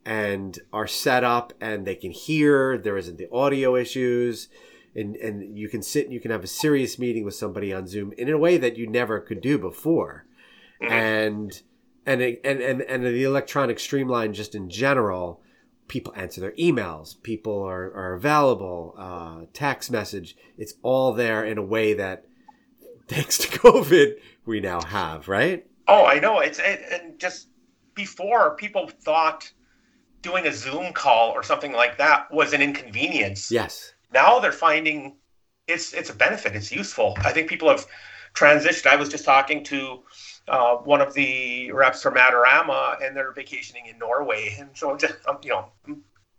and 0.04 0.58
are 0.72 0.86
set 0.86 1.24
up 1.24 1.52
and 1.60 1.86
they 1.86 1.94
can 1.94 2.12
hear. 2.12 2.78
There 2.78 2.96
isn't 2.96 3.18
the 3.18 3.30
audio 3.30 3.76
issues 3.76 4.48
and 4.94 5.16
and 5.16 5.56
you 5.56 5.68
can 5.68 5.82
sit 5.82 6.04
and 6.04 6.12
you 6.12 6.20
can 6.20 6.30
have 6.30 6.44
a 6.44 6.48
serious 6.48 6.98
meeting 6.98 7.24
with 7.24 7.34
somebody 7.34 7.72
on 7.72 7.86
Zoom 7.86 8.12
in 8.18 8.28
a 8.28 8.38
way 8.38 8.56
that 8.58 8.76
you 8.76 8.86
never 8.86 9.20
could 9.20 9.40
do 9.40 9.58
before, 9.58 10.26
mm-hmm. 10.82 10.92
and 10.92 11.62
and 12.04 12.20
and 12.20 12.60
and 12.60 12.82
and 12.82 13.04
the 13.04 13.24
electronic 13.24 13.78
streamline 13.78 14.34
just 14.34 14.54
in 14.54 14.68
general. 14.68 15.40
People 15.88 16.14
answer 16.16 16.40
their 16.40 16.52
emails. 16.52 17.20
People 17.22 17.62
are, 17.62 17.92
are 17.92 18.14
available. 18.14 18.94
Uh, 18.96 19.46
text 19.52 19.90
message. 19.90 20.36
It's 20.56 20.74
all 20.82 21.12
there 21.12 21.44
in 21.44 21.58
a 21.58 21.62
way 21.62 21.92
that, 21.94 22.24
thanks 23.08 23.36
to 23.38 23.48
COVID, 23.48 24.14
we 24.46 24.60
now 24.60 24.80
have. 24.80 25.28
Right? 25.28 25.66
Oh, 25.88 26.06
I 26.06 26.18
know. 26.18 26.40
It's 26.40 26.58
it, 26.58 26.82
and 26.90 27.18
just 27.18 27.48
before 27.94 28.56
people 28.56 28.88
thought 28.88 29.52
doing 30.22 30.46
a 30.46 30.52
Zoom 30.52 30.92
call 30.92 31.32
or 31.32 31.42
something 31.42 31.72
like 31.72 31.98
that 31.98 32.32
was 32.32 32.52
an 32.52 32.62
inconvenience. 32.62 33.50
Yes 33.50 33.91
now 34.12 34.38
they're 34.38 34.52
finding 34.52 35.16
it's 35.66 35.92
it's 35.92 36.10
a 36.10 36.14
benefit. 36.14 36.54
It's 36.54 36.72
useful. 36.72 37.14
I 37.18 37.32
think 37.32 37.48
people 37.48 37.68
have 37.68 37.86
transitioned. 38.34 38.86
I 38.86 38.96
was 38.96 39.08
just 39.08 39.24
talking 39.24 39.64
to 39.64 40.00
uh, 40.48 40.76
one 40.76 41.00
of 41.00 41.14
the 41.14 41.70
reps 41.72 42.02
from 42.02 42.14
Adorama, 42.14 43.04
and 43.04 43.16
they're 43.16 43.32
vacationing 43.32 43.86
in 43.86 43.98
Norway, 43.98 44.56
and 44.58 44.70
so 44.74 44.90
I'm 44.90 44.98
just 44.98 45.14
um, 45.28 45.38
you 45.42 45.50
know 45.50 45.66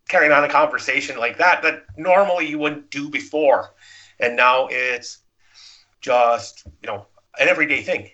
carrying 0.10 0.32
on 0.32 0.44
a 0.44 0.50
conversation 0.50 1.18
like 1.18 1.38
that 1.38 1.62
that 1.64 1.86
normally 1.98 2.48
you 2.48 2.60
wouldn't 2.60 2.90
do 2.90 3.10
before, 3.10 3.74
and 4.20 4.36
now 4.36 4.68
it's 4.70 5.20
just 6.02 6.66
you 6.82 6.88
know 6.88 7.08
an 7.40 7.48
everyday 7.48 7.82
thing. 7.82 8.10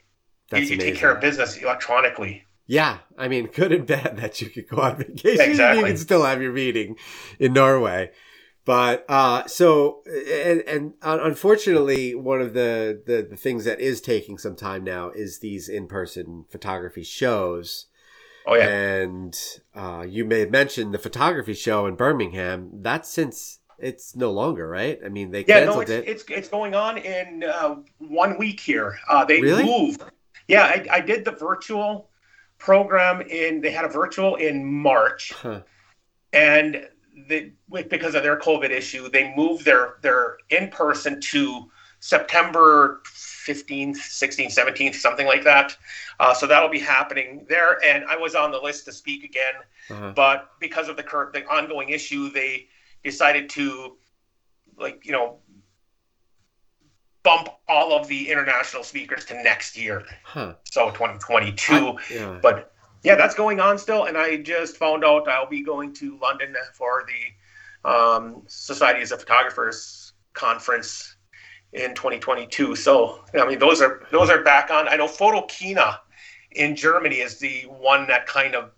That's 0.49 0.69
you, 0.69 0.75
you 0.75 0.81
take 0.81 0.95
care 0.95 1.11
of 1.11 1.21
business 1.21 1.57
electronically. 1.57 2.43
Yeah, 2.65 2.99
I 3.17 3.27
mean, 3.27 3.47
good 3.47 3.71
and 3.71 3.87
bad 3.87 4.17
that 4.21 4.41
you 4.41 4.49
could 4.49 4.67
go 4.67 4.77
on 4.77 4.97
vacation. 4.97 5.41
Exactly. 5.41 5.79
You 5.79 5.87
can 5.87 5.97
still 5.97 6.23
have 6.23 6.41
your 6.41 6.53
meeting 6.53 6.97
in 7.39 7.53
Norway. 7.53 8.11
But 8.69 9.03
uh, 9.09 9.47
so 9.47 10.03
and, 10.05 10.61
and 10.67 10.93
unfortunately, 11.01 12.13
one 12.13 12.39
of 12.39 12.53
the, 12.53 13.01
the, 13.03 13.25
the 13.27 13.35
things 13.35 13.65
that 13.65 13.79
is 13.79 13.99
taking 13.99 14.37
some 14.37 14.55
time 14.55 14.83
now 14.83 15.09
is 15.09 15.39
these 15.39 15.67
in 15.67 15.87
person 15.87 16.45
photography 16.51 17.01
shows. 17.01 17.87
Oh 18.45 18.53
yeah, 18.53 18.67
and 18.67 19.35
uh, 19.73 20.05
you 20.07 20.23
may 20.23 20.41
have 20.41 20.51
mentioned 20.51 20.93
the 20.93 20.99
photography 20.99 21.55
show 21.55 21.87
in 21.87 21.95
Birmingham. 21.95 22.69
That's 22.71 23.09
since 23.09 23.57
it's 23.79 24.15
no 24.15 24.29
longer 24.29 24.69
right. 24.69 24.99
I 25.03 25.09
mean, 25.09 25.31
they 25.31 25.45
yeah, 25.47 25.61
canceled 25.61 25.75
no, 25.75 25.81
it's, 25.81 25.89
it. 25.89 26.07
It's 26.07 26.23
it's 26.27 26.47
going 26.47 26.75
on 26.75 26.99
in 26.99 27.43
uh, 27.43 27.77
one 27.97 28.37
week 28.37 28.59
here. 28.59 28.99
Uh, 29.09 29.25
they 29.25 29.41
really? 29.41 29.63
moved. 29.63 30.03
Yeah, 30.47 30.65
I, 30.65 30.85
I, 30.91 31.01
did 31.01 31.25
the 31.25 31.31
virtual 31.31 32.11
program 32.59 33.21
in. 33.21 33.61
They 33.61 33.71
had 33.71 33.85
a 33.85 33.89
virtual 33.89 34.35
in 34.35 34.63
March, 34.63 35.33
huh. 35.33 35.61
and 36.33 36.87
they, 37.27 37.51
because 37.89 38.15
of 38.15 38.23
their 38.23 38.37
COVID 38.39 38.69
issue, 38.69 39.09
they 39.09 39.33
moved 39.35 39.65
their 39.65 39.97
their 40.01 40.37
in 40.49 40.69
person 40.69 41.19
to 41.21 41.69
September 41.99 43.01
15th, 43.05 43.97
16th, 43.97 44.57
17th, 44.57 44.95
something 44.95 45.27
like 45.27 45.43
that. 45.43 45.75
Uh, 46.19 46.33
so 46.33 46.47
that'll 46.47 46.69
be 46.69 46.79
happening 46.79 47.45
there. 47.49 47.83
And 47.83 48.05
I 48.05 48.15
was 48.15 48.35
on 48.35 48.51
the 48.51 48.57
list 48.57 48.85
to 48.85 48.91
speak 48.91 49.23
again, 49.23 49.53
uh-huh. 49.89 50.13
but 50.15 50.49
because 50.59 50.87
of 50.87 50.95
the 50.95 51.03
current, 51.03 51.33
the 51.33 51.45
ongoing 51.45 51.89
issue, 51.89 52.29
they 52.31 52.67
decided 53.03 53.49
to, 53.51 53.97
like, 54.77 55.05
you 55.05 55.11
know, 55.11 55.39
bump 57.23 57.49
all 57.67 57.97
of 57.97 58.07
the 58.07 58.29
international 58.29 58.83
speakers 58.83 59.25
to 59.25 59.33
next 59.43 59.77
year. 59.77 60.05
Huh. 60.23 60.53
So 60.63 60.89
2022. 60.91 61.73
I, 61.73 61.95
yeah. 62.11 62.39
But 62.41 62.73
yeah, 63.03 63.15
that's 63.15 63.35
going 63.35 63.59
on 63.59 63.77
still. 63.77 64.05
And 64.05 64.17
I 64.17 64.37
just 64.37 64.77
found 64.77 65.03
out 65.03 65.27
I'll 65.27 65.49
be 65.49 65.63
going 65.63 65.93
to 65.95 66.17
London 66.21 66.55
for 66.73 67.05
the 67.07 67.89
um, 67.89 68.43
Societies 68.47 69.11
of 69.11 69.21
Photographers 69.21 70.13
conference 70.33 71.15
in 71.73 71.93
2022. 71.93 72.75
So 72.75 73.23
I 73.39 73.45
mean, 73.45 73.59
those 73.59 73.81
are 73.81 74.05
those 74.11 74.29
are 74.29 74.43
back 74.43 74.71
on. 74.71 74.87
I 74.87 74.95
know 74.95 75.07
Photokina 75.07 75.97
in 76.51 76.75
Germany 76.75 77.17
is 77.17 77.39
the 77.39 77.61
one 77.63 78.07
that 78.07 78.25
kind 78.25 78.55
of 78.55 78.71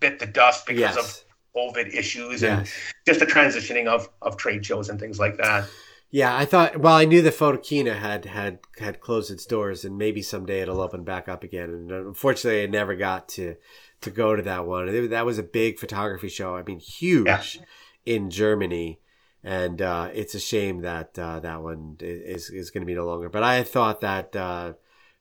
bit 0.00 0.18
the 0.18 0.26
dust 0.26 0.66
because 0.66 0.80
yes. 0.80 0.96
of 0.96 1.24
COVID 1.56 1.94
issues 1.94 2.42
yes. 2.42 2.58
and 2.58 2.68
just 3.06 3.20
the 3.20 3.26
transitioning 3.26 3.86
of 3.86 4.08
of 4.22 4.36
trade 4.36 4.64
shows 4.64 4.88
and 4.88 4.98
things 4.98 5.18
like 5.18 5.36
that. 5.38 5.68
Yeah, 6.10 6.34
I 6.34 6.46
thought. 6.46 6.78
Well, 6.78 6.94
I 6.94 7.04
knew 7.04 7.20
that 7.22 7.34
Photokina 7.34 7.98
had 7.98 8.24
had 8.24 8.60
had 8.78 9.00
closed 9.00 9.30
its 9.30 9.44
doors, 9.44 9.84
and 9.84 9.98
maybe 9.98 10.22
someday 10.22 10.60
it'll 10.60 10.80
open 10.80 11.04
back 11.04 11.28
up 11.28 11.44
again. 11.44 11.68
And 11.68 11.90
unfortunately, 11.90 12.62
I 12.62 12.66
never 12.66 12.94
got 12.94 13.28
to 13.30 13.56
to 14.00 14.10
go 14.10 14.34
to 14.34 14.42
that 14.42 14.66
one. 14.66 15.10
that 15.10 15.26
was 15.26 15.38
a 15.38 15.42
big 15.42 15.78
photography 15.78 16.28
show. 16.28 16.56
I 16.56 16.62
mean, 16.62 16.78
huge 16.78 17.26
yeah. 17.26 17.62
in 18.06 18.30
Germany, 18.30 19.00
and 19.44 19.82
uh, 19.82 20.08
it's 20.14 20.34
a 20.34 20.40
shame 20.40 20.80
that 20.80 21.18
uh, 21.18 21.40
that 21.40 21.62
one 21.62 21.96
is 22.00 22.48
is 22.48 22.70
going 22.70 22.82
to 22.82 22.86
be 22.86 22.94
no 22.94 23.06
longer. 23.06 23.28
But 23.28 23.42
I 23.42 23.62
thought 23.62 24.00
that. 24.00 24.34
Uh, 24.34 24.74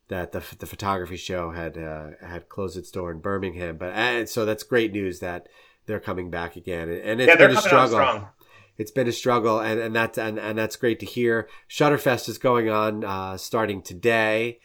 that 0.09 0.31
the, 0.31 0.41
the 0.59 0.65
photography 0.65 1.17
show 1.17 1.51
had 1.51 1.77
uh, 1.77 2.11
had 2.25 2.47
closed 2.47 2.77
its 2.77 2.89
door 2.89 3.11
in 3.11 3.19
Birmingham, 3.19 3.75
but 3.75 3.93
and 3.93 4.29
so 4.29 4.45
that's 4.45 4.63
great 4.63 4.93
news 4.93 5.19
that 5.19 5.49
they're 5.85 5.99
coming 5.99 6.29
back 6.29 6.55
again, 6.55 6.87
and 6.87 7.19
it's 7.19 7.27
yeah, 7.27 7.35
been 7.35 7.51
a 7.51 7.59
struggle 7.59 8.29
it's 8.77 8.91
been 8.91 9.07
a 9.07 9.11
struggle, 9.11 9.59
and 9.59 9.79
and 9.79 9.95
that's 9.95 10.17
and, 10.17 10.37
and 10.39 10.57
that's 10.57 10.75
great 10.75 10.99
to 10.99 11.05
hear. 11.05 11.47
Shutterfest 11.69 12.29
is 12.29 12.37
going 12.37 12.69
on 12.69 13.03
uh, 13.03 13.37
starting 13.37 13.81
today, 13.81 14.59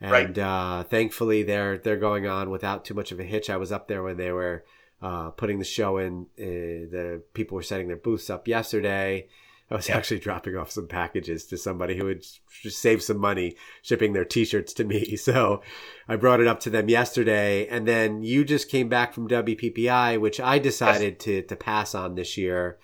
and 0.00 0.10
right. 0.10 0.38
uh, 0.38 0.84
thankfully 0.84 1.42
they're 1.42 1.78
they're 1.78 1.96
going 1.96 2.26
on 2.26 2.50
without 2.50 2.84
too 2.84 2.94
much 2.94 3.12
of 3.12 3.20
a 3.20 3.24
hitch. 3.24 3.50
I 3.50 3.56
was 3.56 3.72
up 3.72 3.88
there 3.88 4.02
when 4.02 4.16
they 4.16 4.32
were 4.32 4.64
uh, 5.00 5.30
putting 5.30 5.58
the 5.58 5.64
show 5.64 5.98
in. 5.98 6.26
Uh, 6.38 6.90
the 6.90 7.22
people 7.32 7.56
were 7.56 7.62
setting 7.62 7.88
their 7.88 7.96
booths 7.96 8.30
up 8.30 8.46
yesterday. 8.48 9.28
I 9.70 9.76
was 9.76 9.88
actually 9.88 10.20
dropping 10.20 10.56
off 10.56 10.70
some 10.70 10.86
packages 10.86 11.46
to 11.46 11.56
somebody 11.56 11.96
who 11.96 12.04
would 12.04 12.24
save 12.48 13.02
some 13.02 13.18
money 13.18 13.56
shipping 13.82 14.12
their 14.12 14.24
t-shirts 14.24 14.72
to 14.74 14.84
me. 14.84 15.16
So 15.24 15.62
I 16.06 16.16
brought 16.16 16.40
it 16.40 16.46
up 16.46 16.60
to 16.60 16.70
them 16.70 16.90
yesterday. 16.90 17.66
And 17.66 17.88
then 17.88 18.22
you 18.22 18.44
just 18.44 18.68
came 18.68 18.90
back 18.90 19.14
from 19.14 19.26
WPPI, 19.26 20.20
which 20.20 20.38
I 20.38 20.58
decided 20.58 21.14
yes. 21.14 21.24
to, 21.24 21.42
to 21.42 21.56
pass 21.56 21.94
on 21.94 22.14
this 22.14 22.36
year. 22.36 22.78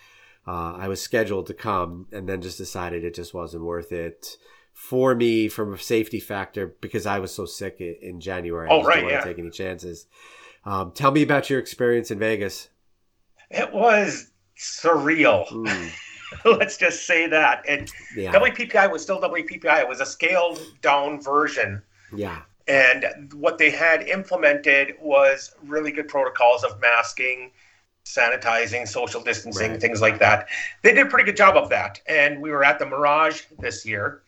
Uh, 0.46 0.74
I 0.74 0.88
was 0.88 1.00
scheduled 1.00 1.46
to 1.46 1.54
come 1.54 2.06
and 2.12 2.28
then 2.28 2.40
just 2.40 2.58
decided 2.58 3.04
it 3.04 3.14
just 3.14 3.34
wasn't 3.34 3.64
worth 3.64 3.92
it 3.92 4.36
for 4.72 5.14
me 5.14 5.48
from 5.48 5.74
a 5.74 5.78
safety 5.78 6.20
factor 6.20 6.74
because 6.80 7.06
I 7.06 7.18
was 7.18 7.32
so 7.32 7.44
sick 7.44 7.80
in 7.80 8.20
January. 8.20 8.68
Oh, 8.70 8.80
I 8.80 8.84
right. 8.84 8.94
Didn't 8.94 9.10
want 9.10 9.22
to 9.22 9.28
take 9.28 9.38
any 9.38 9.50
chances. 9.50 10.06
Um, 10.64 10.92
tell 10.92 11.10
me 11.10 11.22
about 11.22 11.50
your 11.50 11.58
experience 11.58 12.10
in 12.10 12.18
Vegas. 12.18 12.68
It 13.50 13.72
was 13.72 14.30
surreal. 14.56 15.46
Mm. 15.48 15.90
Let's 16.44 16.76
just 16.76 17.06
say 17.06 17.26
that. 17.26 17.64
And 17.68 17.90
yeah. 18.16 18.32
WPPI 18.32 18.90
was 18.90 19.02
still 19.02 19.20
WPPI. 19.20 19.80
It 19.80 19.88
was 19.88 20.00
a 20.00 20.06
scaled 20.06 20.60
down 20.80 21.20
version. 21.20 21.82
Yeah. 22.14 22.42
And 22.68 23.32
what 23.34 23.58
they 23.58 23.70
had 23.70 24.08
implemented 24.08 24.94
was 25.00 25.54
really 25.64 25.90
good 25.90 26.08
protocols 26.08 26.62
of 26.62 26.80
masking, 26.80 27.50
sanitizing, 28.04 28.88
social 28.88 29.22
distancing, 29.22 29.72
right. 29.72 29.80
things 29.80 30.00
like 30.00 30.18
that. 30.18 30.48
They 30.82 30.92
did 30.92 31.06
a 31.06 31.10
pretty 31.10 31.24
good 31.24 31.36
job 31.36 31.56
of 31.56 31.68
that. 31.70 32.00
And 32.08 32.40
we 32.40 32.50
were 32.50 32.64
at 32.64 32.78
the 32.78 32.86
Mirage 32.86 33.42
this 33.58 33.86
year. 33.86 34.22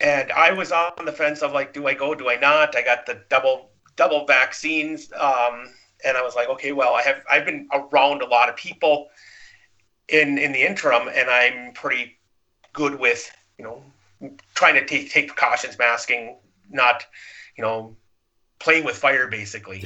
And 0.00 0.32
I 0.32 0.52
was 0.52 0.72
on 0.72 1.04
the 1.04 1.12
fence 1.12 1.42
of 1.42 1.52
like, 1.52 1.72
do 1.72 1.86
I 1.86 1.94
go? 1.94 2.14
Do 2.14 2.30
I 2.30 2.36
not? 2.36 2.74
I 2.74 2.82
got 2.82 3.04
the 3.04 3.22
double 3.28 3.70
double 4.00 4.24
vaccines, 4.24 5.12
um, 5.12 5.68
and 6.04 6.16
I 6.16 6.22
was 6.22 6.34
like, 6.34 6.48
okay, 6.48 6.72
well, 6.72 6.94
I 6.94 7.02
have 7.02 7.22
I've 7.30 7.44
been 7.44 7.68
around 7.70 8.22
a 8.22 8.26
lot 8.26 8.48
of 8.48 8.56
people 8.56 9.08
in 10.08 10.38
in 10.38 10.52
the 10.52 10.66
interim, 10.66 11.08
and 11.08 11.28
I'm 11.28 11.72
pretty 11.74 12.16
good 12.72 12.98
with 12.98 13.30
you 13.58 13.64
know 13.64 13.82
trying 14.54 14.74
to 14.74 14.86
take 14.86 15.10
take 15.10 15.28
precautions, 15.28 15.78
masking, 15.78 16.38
not 16.70 17.04
you 17.56 17.62
know 17.62 17.94
playing 18.58 18.84
with 18.84 18.96
fire 18.96 19.26
basically. 19.28 19.84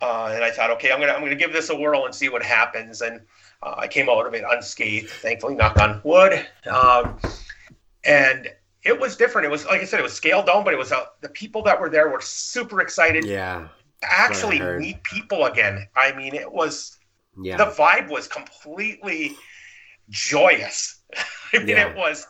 Uh, 0.00 0.32
and 0.34 0.42
I 0.42 0.50
thought, 0.50 0.70
okay, 0.72 0.92
I'm 0.92 1.00
gonna 1.00 1.12
I'm 1.12 1.20
gonna 1.20 1.34
give 1.34 1.52
this 1.52 1.70
a 1.70 1.76
whirl 1.76 2.06
and 2.06 2.14
see 2.14 2.28
what 2.28 2.42
happens. 2.42 3.02
And 3.02 3.20
uh, 3.62 3.74
I 3.76 3.88
came 3.88 4.08
out 4.08 4.26
of 4.26 4.34
it 4.34 4.44
unscathed, 4.48 5.10
thankfully, 5.10 5.54
knock 5.54 5.78
on 5.78 6.00
wood. 6.04 6.46
Um, 6.70 7.18
and 8.04 8.48
it 8.82 8.98
was 8.98 9.16
different. 9.16 9.46
It 9.46 9.50
was 9.50 9.66
like 9.66 9.80
I 9.80 9.84
said, 9.84 10.00
it 10.00 10.02
was 10.02 10.14
scaled 10.14 10.46
down, 10.46 10.64
but 10.64 10.72
it 10.72 10.78
was 10.78 10.92
uh, 10.92 11.04
the 11.20 11.28
people 11.28 11.62
that 11.64 11.80
were 11.80 11.90
there 11.90 12.08
were 12.08 12.20
super 12.20 12.80
excited. 12.80 13.24
Yeah, 13.24 13.68
actually 14.02 14.60
meet 14.78 15.02
people 15.04 15.44
again. 15.44 15.86
I 15.94 16.12
mean, 16.12 16.34
it 16.34 16.50
was 16.50 16.98
yeah. 17.40 17.56
the 17.56 17.66
vibe 17.66 18.08
was 18.08 18.26
completely 18.26 19.36
joyous. 20.08 21.00
I 21.52 21.58
mean, 21.58 21.68
yeah. 21.68 21.88
it 21.88 21.96
was, 21.96 22.26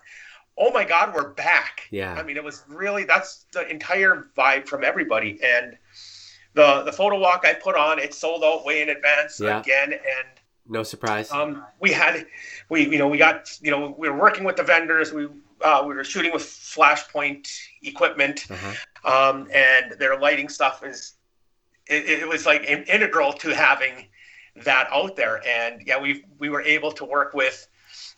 oh 0.57 0.71
my 0.73 0.85
God, 0.85 1.15
we're 1.15 1.31
back. 1.31 1.89
Yeah. 1.91 2.15
I 2.15 2.23
mean, 2.23 2.37
it 2.37 2.45
was 2.45 2.63
really, 2.69 3.05
that's 3.05 3.47
the 3.53 3.69
entire 3.69 4.31
vibe 4.37 4.67
from 4.67 4.85
everybody. 4.85 5.39
And 5.43 5.77
the, 6.55 6.83
the 6.83 6.93
photo 6.93 7.19
walk 7.19 7.45
I 7.45 7.55
put 7.55 7.77
on, 7.77 7.99
it 7.99 8.15
sold 8.15 8.43
out 8.45 8.65
way 8.65 8.83
in 8.83 8.89
advance 8.89 9.41
yeah. 9.41 9.61
again. 9.61 9.93
And 9.93 10.29
no 10.69 10.83
surprise. 10.83 11.31
Um, 11.33 11.65
we 11.81 11.93
had, 11.93 12.27
we, 12.69 12.89
you 12.89 12.99
know, 12.99 13.09
we 13.09 13.19
got, 13.19 13.59
you 13.63 13.71
know, 13.71 13.95
we 13.99 14.09
were 14.09 14.19
working 14.19 14.45
with 14.45 14.57
the 14.57 14.63
vendors. 14.63 15.13
We, 15.13 15.29
uh, 15.63 15.85
we 15.87 15.95
were 15.95 16.05
shooting 16.05 16.33
with 16.33 16.43
flashpoint 16.43 17.49
equipment, 17.83 18.47
uh-huh. 18.51 19.31
um, 19.31 19.49
and 19.53 19.99
their 19.99 20.19
lighting 20.19 20.49
stuff 20.49 20.85
is, 20.85 21.15
it, 21.87 22.21
it 22.23 22.29
was 22.29 22.47
like 22.47 22.63
integral 22.65 23.33
to 23.35 23.55
having 23.55 24.07
that 24.65 24.89
out 24.93 25.17
there. 25.17 25.43
And 25.47 25.83
yeah, 25.87 26.01
we 26.01 26.25
we 26.39 26.49
were 26.49 26.63
able 26.63 26.93
to 26.93 27.05
work 27.05 27.35
with 27.35 27.69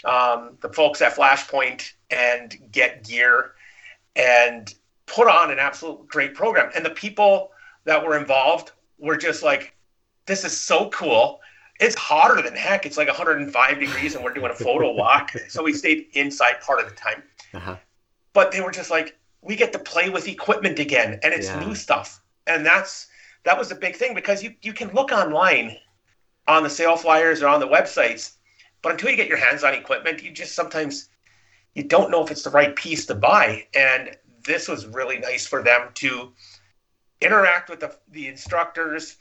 um, 0.04 0.58
the 0.60 0.68
folks 0.68 1.00
at 1.00 1.14
Flashpoint 1.14 1.92
and 2.10 2.56
get 2.70 3.04
gear 3.04 3.52
and 4.14 4.74
put 5.06 5.28
on 5.28 5.50
an 5.50 5.58
absolute 5.58 6.06
great 6.08 6.34
program. 6.34 6.70
And 6.74 6.84
the 6.84 6.90
people 6.90 7.50
that 7.84 8.04
were 8.04 8.16
involved 8.16 8.72
were 8.98 9.16
just 9.16 9.42
like, 9.42 9.74
this 10.26 10.44
is 10.44 10.56
so 10.56 10.88
cool. 10.90 11.40
It's 11.80 11.96
hotter 11.96 12.40
than 12.42 12.54
heck. 12.54 12.86
It's 12.86 12.96
like 12.96 13.08
105 13.08 13.80
degrees, 13.80 14.14
and 14.14 14.22
we're 14.22 14.34
doing 14.34 14.50
a 14.50 14.54
photo 14.54 14.92
walk. 14.94 15.32
So 15.48 15.62
we 15.62 15.72
stayed 15.72 16.06
inside 16.12 16.60
part 16.60 16.80
of 16.80 16.88
the 16.88 16.94
time. 16.94 17.22
Uh-huh. 17.54 17.76
But 18.32 18.52
they 18.52 18.60
were 18.60 18.70
just 18.70 18.90
like, 18.90 19.18
we 19.40 19.56
get 19.56 19.72
to 19.72 19.78
play 19.78 20.08
with 20.08 20.28
equipment 20.28 20.78
again, 20.78 21.18
and 21.22 21.34
it's 21.34 21.48
yeah. 21.48 21.64
new 21.64 21.74
stuff. 21.74 22.20
And 22.46 22.64
that's 22.64 23.08
that 23.44 23.58
was 23.58 23.72
a 23.72 23.74
big 23.74 23.96
thing 23.96 24.14
because 24.14 24.42
you 24.42 24.54
you 24.62 24.72
can 24.72 24.92
look 24.92 25.10
online 25.10 25.76
on 26.46 26.62
the 26.62 26.70
sale 26.70 26.96
flyers 26.96 27.42
or 27.42 27.48
on 27.48 27.60
the 27.60 27.66
websites 27.66 28.36
but 28.82 28.92
until 28.92 29.10
you 29.10 29.16
get 29.16 29.28
your 29.28 29.38
hands 29.38 29.64
on 29.64 29.74
equipment, 29.74 30.22
you 30.22 30.32
just 30.32 30.54
sometimes 30.54 31.08
you 31.74 31.84
don't 31.84 32.10
know 32.10 32.22
if 32.22 32.30
it's 32.30 32.42
the 32.42 32.50
right 32.50 32.74
piece 32.74 33.06
to 33.06 33.14
buy. 33.14 33.66
And 33.74 34.16
this 34.44 34.68
was 34.68 34.86
really 34.86 35.18
nice 35.18 35.46
for 35.46 35.62
them 35.62 35.88
to 35.94 36.32
interact 37.24 37.70
with 37.70 37.80
the, 37.80 37.96
the 38.10 38.28
instructors, 38.28 39.16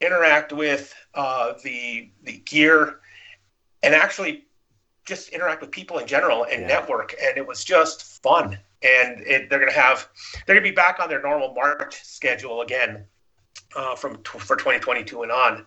interact 0.00 0.52
with 0.52 0.94
uh, 1.14 1.54
the 1.62 2.10
the 2.22 2.38
gear, 2.38 3.00
and 3.82 3.94
actually 3.94 4.44
just 5.04 5.28
interact 5.30 5.60
with 5.60 5.70
people 5.70 5.98
in 5.98 6.06
general 6.06 6.44
and 6.44 6.62
yeah. 6.62 6.68
network. 6.68 7.14
And 7.22 7.36
it 7.36 7.46
was 7.46 7.62
just 7.64 8.22
fun. 8.22 8.58
And 8.82 9.20
it, 9.20 9.48
they're 9.48 9.58
going 9.58 9.72
to 9.72 9.78
have 9.78 10.08
they're 10.46 10.56
going 10.56 10.64
to 10.64 10.70
be 10.70 10.74
back 10.74 10.98
on 11.00 11.08
their 11.08 11.22
normal 11.22 11.54
March 11.54 12.02
schedule 12.02 12.60
again 12.62 13.04
uh, 13.76 13.94
from 13.96 14.22
for 14.22 14.56
2022 14.56 15.22
and 15.22 15.32
on. 15.32 15.66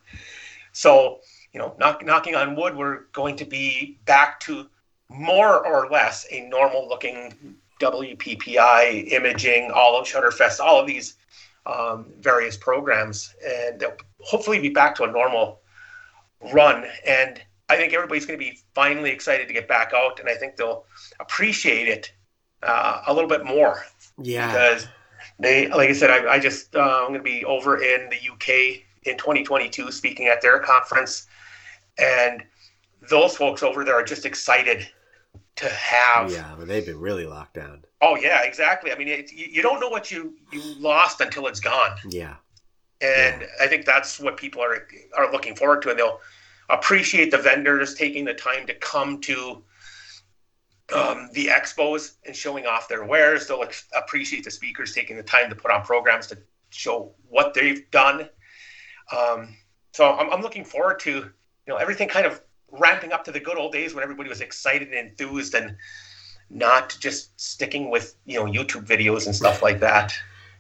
So 0.71 1.19
you 1.53 1.59
know, 1.59 1.75
knock, 1.79 2.05
knocking 2.05 2.35
on 2.35 2.55
wood, 2.55 2.75
we're 2.75 3.05
going 3.13 3.35
to 3.37 3.45
be 3.45 3.99
back 4.05 4.39
to 4.41 4.67
more 5.09 5.65
or 5.65 5.89
less 5.89 6.27
a 6.31 6.47
normal 6.49 6.87
looking 6.87 7.55
WPPI 7.79 9.11
imaging, 9.11 9.71
all 9.71 9.99
of 9.99 10.05
Shutterfest, 10.05 10.59
all 10.59 10.79
of 10.79 10.87
these 10.87 11.15
um, 11.67 12.13
various 12.19 12.58
programs, 12.58 13.34
and 13.45 13.80
they'll 13.80 13.97
hopefully 14.21 14.60
be 14.60 14.69
back 14.69 14.95
to 14.95 15.03
a 15.03 15.12
normal 15.12 15.62
run. 16.53 16.86
And 17.06 17.41
I 17.69 17.75
think 17.75 17.93
everybody's 17.93 18.25
going 18.25 18.39
to 18.39 18.45
be 18.45 18.60
finally 18.73 19.12
excited 19.12 19.47
to 19.47 19.53
get 19.53 19.67
back 19.67 19.91
out, 19.93 20.19
and 20.19 20.30
I 20.30 20.36
think 20.36 20.56
they'll 20.56 20.86
appreciate 21.19 21.88
it 21.88 22.12
uh, 22.63 23.01
a 23.08 23.13
little 23.13 23.30
bit 23.30 23.45
more. 23.45 23.84
Yeah. 24.21 24.47
Because 24.47 24.88
they, 25.39 25.67
like 25.67 25.89
I 25.89 25.93
said, 25.93 26.10
I, 26.10 26.34
I 26.34 26.39
just 26.39 26.75
uh, 26.75 26.80
I'm 26.80 27.10
going 27.10 27.19
to 27.19 27.23
be 27.23 27.45
over 27.45 27.84
in 27.84 28.10
the 28.10 28.32
UK 28.32 28.82
in 29.03 29.17
2022 29.17 29.91
speaking 29.91 30.27
at 30.27 30.41
their 30.41 30.60
conference 30.60 31.27
and 31.97 32.43
those 33.10 33.36
folks 33.36 33.63
over 33.63 33.84
there 33.84 33.95
are 33.95 34.03
just 34.03 34.25
excited 34.25 34.88
to 35.57 35.69
have. 35.69 36.31
Yeah, 36.31 36.55
but 36.57 36.67
they've 36.67 36.85
been 36.85 36.99
really 36.99 37.25
locked 37.25 37.55
down. 37.55 37.83
Oh 38.01 38.15
yeah, 38.15 38.43
exactly. 38.43 38.91
I 38.91 38.97
mean, 38.97 39.07
it, 39.07 39.31
you 39.31 39.61
don't 39.61 39.79
know 39.79 39.89
what 39.89 40.11
you 40.11 40.35
you 40.51 40.61
lost 40.79 41.21
until 41.21 41.47
it's 41.47 41.59
gone. 41.59 41.97
Yeah, 42.09 42.35
and 43.01 43.41
yeah. 43.41 43.47
I 43.59 43.67
think 43.67 43.85
that's 43.85 44.19
what 44.19 44.37
people 44.37 44.61
are 44.61 44.87
are 45.17 45.31
looking 45.31 45.55
forward 45.55 45.81
to, 45.83 45.89
and 45.89 45.99
they'll 45.99 46.19
appreciate 46.69 47.31
the 47.31 47.37
vendors 47.37 47.95
taking 47.95 48.25
the 48.25 48.33
time 48.33 48.67
to 48.67 48.73
come 48.75 49.19
to 49.21 49.63
um, 50.95 51.29
the 51.33 51.47
expos 51.47 52.15
and 52.25 52.35
showing 52.35 52.65
off 52.65 52.87
their 52.87 53.03
wares. 53.03 53.47
They'll 53.47 53.63
ex- 53.63 53.87
appreciate 53.95 54.43
the 54.43 54.51
speakers 54.51 54.93
taking 54.93 55.17
the 55.17 55.23
time 55.23 55.49
to 55.49 55.55
put 55.55 55.71
on 55.71 55.81
programs 55.83 56.27
to 56.27 56.37
show 56.69 57.13
what 57.29 57.53
they've 57.53 57.89
done. 57.91 58.29
Um, 59.15 59.55
so 59.93 60.13
I'm, 60.13 60.29
I'm 60.31 60.41
looking 60.41 60.63
forward 60.63 60.99
to 61.01 61.11
you 61.11 61.33
know 61.67 61.77
everything 61.77 62.07
kind 62.07 62.25
of 62.25 62.41
ramping 62.71 63.12
up 63.12 63.23
to 63.25 63.32
the 63.32 63.39
good 63.39 63.58
old 63.58 63.71
days 63.71 63.93
when 63.93 64.03
everybody 64.03 64.30
was 64.30 64.41
excited 64.41 64.89
and 64.89 65.10
enthused 65.10 65.53
and 65.53 65.75
not 66.49 66.95
just 66.99 67.39
sticking 67.39 67.89
with 67.89 68.15
you 68.25 68.39
know 68.39 68.45
YouTube 68.45 68.86
videos 68.86 69.25
and 69.25 69.36
stuff 69.36 69.62
like 69.62 69.80
that. 69.80 70.13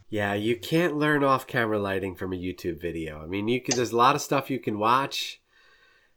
Yeah, 0.09 0.33
you 0.33 0.55
can't 0.55 0.95
learn 0.95 1.23
off 1.23 1.47
camera 1.47 1.79
lighting 1.79 2.15
from 2.15 2.31
a 2.31 2.37
YouTube 2.37 2.79
video. 2.79 3.21
I 3.21 3.25
mean, 3.25 3.47
you 3.47 3.61
can 3.61 3.75
there's 3.75 3.91
a 3.91 3.97
lot 3.97 4.15
of 4.15 4.21
stuff 4.21 4.49
you 4.49 4.59
can 4.59 4.79
watch 4.79 5.41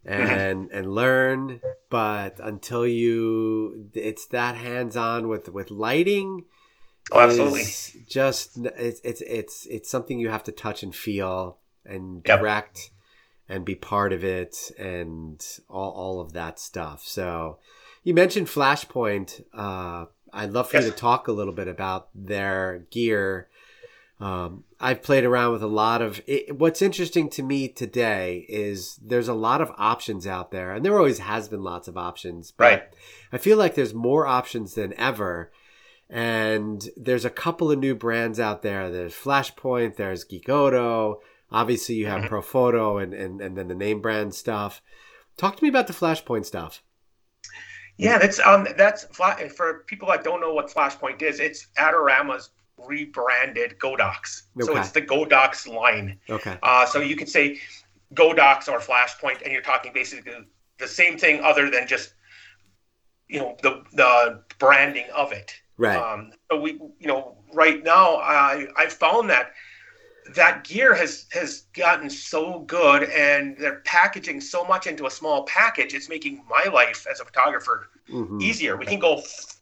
mm-hmm. 0.07 0.23
and 0.23 0.69
mm-hmm. 0.69 0.77
and 0.77 0.95
learn, 0.95 1.61
but 1.89 2.39
until 2.41 2.87
you 2.87 3.91
it's 3.95 4.27
that 4.27 4.57
hands-on 4.57 5.29
with 5.29 5.49
with 5.49 5.71
lighting 5.71 6.45
Oh, 7.13 7.21
absolutely. 7.21 7.65
Just 8.09 8.59
it's 8.59 9.01
it's 9.03 9.21
it's 9.23 9.67
it's 9.67 9.91
something 9.91 10.19
you 10.19 10.29
have 10.29 10.45
to 10.45 10.53
touch 10.53 10.83
and 10.83 10.95
feel 10.95 11.59
and 11.85 12.23
direct. 12.23 12.79
Yep 12.79 13.00
and 13.51 13.65
be 13.65 13.75
part 13.75 14.13
of 14.13 14.23
it 14.23 14.71
and 14.79 15.45
all, 15.69 15.91
all 15.91 16.21
of 16.21 16.33
that 16.33 16.61
stuff. 16.61 17.03
So 17.05 17.59
you 18.05 18.15
mentioned 18.15 18.47
Flashpoint. 18.47 19.43
Uh, 19.53 20.07
I'd 20.33 20.53
love 20.53 20.71
for 20.71 20.77
yes. 20.77 20.87
you 20.87 20.93
to 20.93 20.97
talk 20.97 21.27
a 21.27 21.33
little 21.33 21.53
bit 21.53 21.67
about 21.67 22.09
their 22.15 22.87
gear. 22.93 23.49
Um, 24.21 24.65
I've 24.79 25.03
played 25.03 25.25
around 25.25 25.53
with 25.53 25.63
a 25.63 25.67
lot 25.67 26.01
of 26.01 26.21
it, 26.27 26.57
what's 26.57 26.81
interesting 26.81 27.29
to 27.31 27.43
me 27.43 27.69
today 27.69 28.47
is 28.49 28.97
there's 29.03 29.29
a 29.29 29.35
lot 29.35 29.61
of 29.61 29.73
options 29.77 30.27
out 30.27 30.53
there 30.53 30.73
and 30.73 30.85
there 30.85 30.97
always 30.97 31.19
has 31.19 31.49
been 31.49 31.65
lots 31.65 31.89
of 31.89 31.97
options, 31.97 32.53
but 32.53 32.65
right. 32.65 32.83
I 33.33 33.39
feel 33.39 33.59
like 33.59 33.75
there's 33.75 33.95
more 33.95 34.27
options 34.27 34.75
than 34.75 34.95
ever. 34.95 35.51
And 36.09 36.89
there's 36.97 37.25
a 37.25 37.31
couple 37.31 37.71
of 37.71 37.79
new 37.79 37.95
brands 37.95 38.41
out 38.41 38.63
there. 38.63 38.91
There's 38.91 39.15
Flashpoint, 39.15 39.97
there's 39.97 40.25
Geekoto, 40.25 41.21
Obviously, 41.53 41.97
you 41.97 42.07
have 42.07 42.23
Mhm. 42.23 42.29
Profoto 42.29 43.03
and, 43.03 43.13
and 43.13 43.41
and 43.41 43.57
then 43.57 43.69
the 43.69 43.75
name 43.75 44.01
brand 44.01 44.35
stuff. 44.35 44.83
Talk 45.37 45.57
to 45.57 45.63
me 45.63 45.69
about 45.69 45.87
the 45.87 45.93
Flashpoint 45.93 46.47
stuff. 46.47 46.83
Yeah, 47.97 48.19
that's 48.19 48.39
um 48.41 48.67
that's 48.77 49.05
for 49.57 49.85
people 49.87 50.09
that 50.09 50.25
don't 50.25 50.41
know 50.41 50.55
what 50.55 50.71
Flashpoint 50.71 51.23
is. 51.23 51.41
It's 51.41 51.69
Adorama's 51.77 52.51
rebranded 52.79 53.79
Godox. 53.79 54.43
So 54.61 54.77
it's 54.77 54.91
the 54.91 55.03
Godox 55.03 55.67
line. 55.67 56.19
Okay. 56.29 56.59
Uh, 56.63 56.87
so 56.87 57.01
you 57.01 57.15
could 57.17 57.29
say 57.29 57.61
Godox 58.15 58.69
or 58.69 58.79
Flashpoint, 58.79 59.43
and 59.43 59.53
you're 59.53 59.63
talking 59.63 59.93
basically 59.93 60.33
the 60.79 60.89
same 60.89 61.19
thing, 61.19 61.43
other 61.45 61.71
than 61.71 61.87
just 61.87 62.15
you 63.29 63.39
know 63.41 63.57
the 63.63 63.83
the 63.93 64.43
branding 64.59 65.07
of 65.15 65.33
it. 65.33 65.55
Right. 65.77 65.97
Um, 65.97 66.33
so 66.51 66.61
we, 66.61 66.73
you 66.99 67.07
know, 67.07 67.37
right 67.53 67.83
now, 67.83 68.17
I 68.17 68.67
I 68.77 68.87
found 68.87 69.31
that 69.31 69.53
that 70.35 70.65
gear 70.65 70.95
has 70.95 71.27
has 71.33 71.63
gotten 71.75 72.09
so 72.11 72.61
good, 72.61 73.05
and 73.05 73.57
they're 73.59 73.81
packaging 73.81 74.41
so 74.41 74.65
much 74.65 74.87
into 74.87 75.07
a 75.07 75.11
small 75.11 75.45
package. 75.45 75.95
It's 75.95 76.09
making 76.09 76.45
my 76.49 76.71
life 76.71 77.07
as 77.11 77.21
a 77.21 77.25
photographer 77.25 77.89
Mhm. 78.09 78.41
easier. 78.43 78.77
We 78.77 78.87
can 78.87 78.99
go 78.99 79.19
f- 79.19 79.57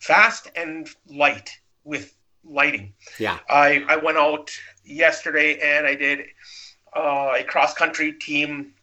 fast 0.00 0.48
and 0.56 0.88
light 1.06 1.50
with 1.84 2.14
lighting. 2.44 2.94
Yeah. 3.18 3.38
I 3.48 3.84
I 3.88 3.96
went 3.96 4.16
out 4.18 4.50
yesterday 4.84 5.58
and 5.60 5.86
I 5.86 5.94
did 5.94 6.26
uh, 6.96 7.34
a 7.38 7.44
cross 7.44 7.74
country 7.74 8.12
team, 8.14 8.74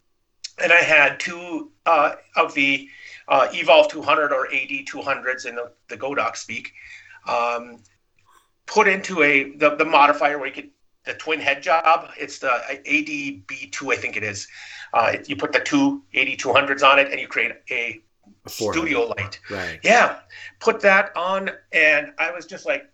and 0.63 0.71
I 0.71 0.77
had 0.81 1.19
two 1.19 1.71
uh, 1.85 2.15
of 2.35 2.53
the 2.53 2.89
uh, 3.27 3.47
eVOLV 3.51 3.89
200 3.89 4.31
or 4.31 4.47
AD 4.47 4.85
200s 4.85 5.45
in 5.45 5.55
the, 5.55 5.73
the 5.89 5.97
Godox 5.97 6.37
speak, 6.37 6.71
um, 7.27 7.83
put 8.65 8.87
into 8.87 9.23
a 9.23 9.51
the, 9.57 9.75
the 9.75 9.83
modifier 9.83 10.37
where 10.37 10.47
you 10.47 10.53
could 10.53 10.69
the 11.07 11.13
twin 11.15 11.39
head 11.39 11.63
job. 11.63 12.11
It's 12.17 12.37
the 12.39 12.61
ADB2, 12.85 13.93
I 13.93 13.97
think 13.97 14.17
it 14.17 14.23
is. 14.23 14.47
Uh, 14.93 15.15
you 15.25 15.35
put 15.35 15.51
the 15.51 15.59
two 15.59 16.03
AD 16.13 16.27
200s 16.27 16.83
on 16.83 16.99
it, 16.99 17.11
and 17.11 17.19
you 17.19 17.27
create 17.27 17.53
a 17.71 18.01
A 18.45 18.49
studio 18.49 19.07
light. 19.07 19.39
Right. 19.49 19.79
Yeah, 19.83 20.19
put 20.59 20.79
that 20.81 21.15
on, 21.15 21.51
and 21.71 22.13
I 22.17 22.31
was 22.31 22.45
just 22.45 22.65
like, 22.65 22.89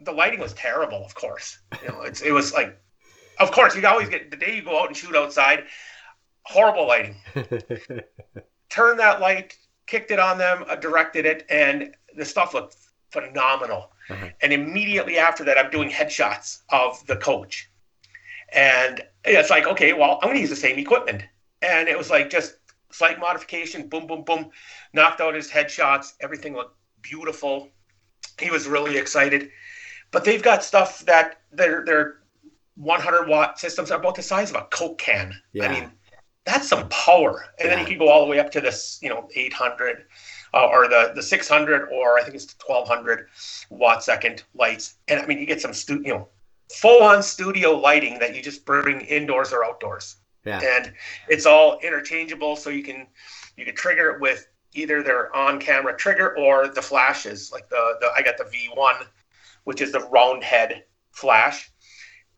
the 0.00 0.12
lighting 0.12 0.40
was 0.40 0.54
terrible. 0.54 1.04
Of 1.04 1.14
course, 1.14 1.58
you 1.82 1.88
know, 1.88 2.02
it's 2.02 2.22
it 2.22 2.32
was 2.32 2.52
like, 2.52 2.78
of 3.38 3.50
course, 3.52 3.76
you 3.76 3.86
always 3.86 4.08
get 4.08 4.30
the 4.30 4.36
day 4.36 4.56
you 4.56 4.62
go 4.62 4.80
out 4.80 4.88
and 4.88 4.96
shoot 4.96 5.14
outside, 5.14 5.64
horrible 6.44 6.86
lighting. 6.88 7.16
Turn 8.70 8.96
that 8.96 9.20
light, 9.20 9.56
kicked 9.86 10.10
it 10.10 10.18
on 10.18 10.38
them, 10.38 10.64
uh, 10.68 10.76
directed 10.76 11.26
it, 11.26 11.44
and 11.50 11.94
the 12.16 12.24
stuff 12.24 12.54
looked 12.54 12.76
phenomenal. 13.10 13.92
Uh-huh. 14.08 14.28
And 14.42 14.52
immediately 14.52 15.18
after 15.18 15.44
that, 15.44 15.58
I'm 15.58 15.70
doing 15.70 15.90
headshots 15.90 16.62
of 16.70 17.04
the 17.06 17.16
coach, 17.16 17.70
and 18.52 19.02
it's 19.24 19.50
like, 19.50 19.66
okay, 19.66 19.92
well, 19.92 20.18
I'm 20.22 20.28
going 20.28 20.36
to 20.36 20.40
use 20.40 20.50
the 20.50 20.56
same 20.56 20.78
equipment, 20.78 21.22
and 21.62 21.88
it 21.88 21.96
was 21.96 22.10
like 22.10 22.30
just 22.30 22.56
slight 22.90 23.20
modification, 23.20 23.88
boom, 23.88 24.06
boom, 24.06 24.24
boom, 24.24 24.50
knocked 24.92 25.20
out 25.20 25.34
his 25.34 25.50
headshots. 25.50 26.14
Everything 26.20 26.54
looked 26.54 26.76
beautiful. 27.02 27.68
He 28.40 28.50
was 28.50 28.66
really 28.66 28.98
excited. 28.98 29.50
But 30.10 30.24
they've 30.24 30.42
got 30.42 30.64
stuff 30.64 31.04
that 31.06 31.42
they're 31.52 31.84
they're 31.84 32.16
100 32.76 33.28
watt 33.28 33.58
systems 33.58 33.90
are 33.90 33.98
about 33.98 34.14
the 34.14 34.22
size 34.22 34.50
of 34.50 34.56
a 34.56 34.66
Coke 34.70 34.98
can. 34.98 35.34
Yeah. 35.52 35.66
I 35.66 35.68
mean, 35.68 35.92
that's 36.44 36.68
some 36.68 36.88
power. 36.88 37.44
And 37.58 37.70
then 37.70 37.78
you 37.78 37.84
can 37.84 37.98
go 37.98 38.08
all 38.08 38.24
the 38.24 38.30
way 38.30 38.38
up 38.38 38.50
to 38.52 38.60
this, 38.60 38.98
you 39.02 39.08
know, 39.08 39.28
800 39.34 40.06
uh, 40.54 40.66
or 40.66 40.88
the 40.88 41.12
the 41.14 41.22
600 41.22 41.88
or 41.92 42.18
I 42.18 42.22
think 42.22 42.34
it's 42.34 42.54
1200 42.66 43.28
watt 43.70 44.02
second 44.04 44.42
lights. 44.54 44.94
And 45.08 45.20
I 45.20 45.26
mean, 45.26 45.38
you 45.38 45.46
get 45.46 45.60
some 45.60 45.72
stu- 45.74 46.02
you 46.04 46.12
know 46.14 46.28
full 46.72 47.02
on 47.02 47.22
studio 47.22 47.72
lighting 47.76 48.18
that 48.20 48.34
you 48.34 48.42
just 48.42 48.64
bring 48.64 49.00
indoors 49.02 49.52
or 49.52 49.64
outdoors 49.64 50.16
Yeah. 50.44 50.60
and 50.62 50.92
it's 51.28 51.44
all 51.44 51.78
interchangeable 51.80 52.54
so 52.54 52.70
you 52.70 52.84
can 52.84 53.08
you 53.56 53.64
can 53.64 53.74
trigger 53.74 54.10
it 54.10 54.20
with 54.20 54.46
either 54.74 55.02
their 55.02 55.34
on 55.34 55.58
camera 55.58 55.96
trigger 55.96 56.36
or 56.38 56.68
the 56.68 56.80
flashes 56.80 57.50
like 57.52 57.68
the, 57.70 57.96
the 58.00 58.08
i 58.16 58.22
got 58.22 58.38
the 58.38 58.44
v1 58.44 59.04
which 59.64 59.80
is 59.80 59.90
the 59.90 59.98
round 60.10 60.44
head 60.44 60.84
flash 61.10 61.72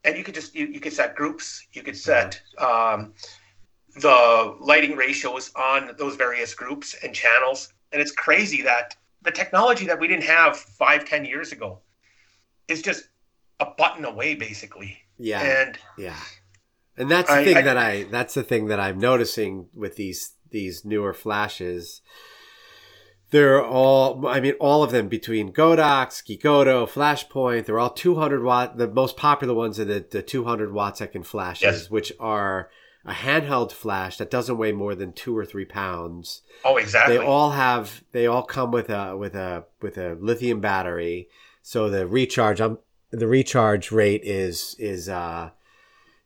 and 0.04 0.16
you 0.16 0.24
could 0.24 0.34
just 0.34 0.54
you, 0.54 0.64
you 0.66 0.80
could 0.80 0.94
set 0.94 1.14
groups 1.14 1.66
you 1.74 1.82
could 1.82 1.96
set 1.96 2.40
um, 2.56 3.12
the 3.96 4.56
lighting 4.60 4.96
ratios 4.96 5.52
on 5.56 5.90
those 5.98 6.16
various 6.16 6.54
groups 6.54 6.94
and 7.04 7.14
channels 7.14 7.74
and 7.92 8.00
it's 8.02 8.12
crazy 8.12 8.62
that 8.62 8.96
the 9.22 9.30
technology 9.30 9.86
that 9.86 9.98
we 10.00 10.08
didn't 10.08 10.24
have 10.24 10.56
five 10.56 11.04
ten 11.04 11.24
years 11.24 11.52
ago 11.52 11.80
is 12.68 12.82
just 12.82 13.08
a 13.60 13.66
button 13.78 14.04
away 14.04 14.34
basically 14.34 14.98
Yeah. 15.18 15.40
and 15.42 15.78
Yeah. 15.96 16.18
And 16.96 17.10
that's 17.10 17.28
the 17.30 17.36
I- 17.36 17.44
thing 17.44 17.56
I- 17.58 17.62
that 17.62 17.76
I 17.78 18.02
that's 18.04 18.34
the 18.34 18.42
thing 18.42 18.66
that 18.66 18.80
I'm 18.80 18.98
noticing 18.98 19.68
with 19.74 19.96
these 19.96 20.32
these 20.50 20.84
newer 20.84 21.14
flashes. 21.14 22.02
They're 23.30 23.64
all 23.64 24.26
I 24.26 24.40
mean 24.40 24.54
all 24.60 24.82
of 24.82 24.90
them 24.90 25.08
between 25.08 25.52
Godox, 25.52 26.22
Geekoto, 26.22 26.86
Flashpoint, 26.88 27.64
they're 27.64 27.78
all 27.78 27.90
200 27.90 28.42
watt 28.42 28.76
the 28.76 28.88
most 28.88 29.16
popular 29.16 29.54
ones 29.54 29.80
are 29.80 29.84
the, 29.86 30.04
the 30.10 30.22
200 30.22 30.72
watt 30.72 30.98
second 30.98 31.26
flashes 31.26 31.62
Yes. 31.62 31.90
which 31.90 32.12
are 32.20 32.70
a 33.04 33.12
handheld 33.12 33.72
flash 33.72 34.16
that 34.18 34.30
doesn't 34.30 34.58
weigh 34.58 34.72
more 34.72 34.94
than 34.94 35.12
2 35.12 35.36
or 35.36 35.44
3 35.44 35.64
pounds. 35.64 36.42
oh 36.64 36.76
exactly 36.76 37.16
They 37.18 37.24
all 37.24 37.50
have 37.50 38.02
they 38.12 38.26
all 38.26 38.42
come 38.44 38.70
with 38.70 38.90
a 38.90 39.16
with 39.16 39.34
a 39.34 39.64
with 39.80 39.98
a 39.98 40.14
lithium 40.20 40.60
battery. 40.60 41.28
So 41.62 41.90
the 41.90 42.06
recharge 42.06 42.60
um 42.60 42.78
the 43.10 43.26
recharge 43.26 43.90
rate 43.92 44.22
is 44.24 44.76
is 44.78 45.08
uh 45.08 45.50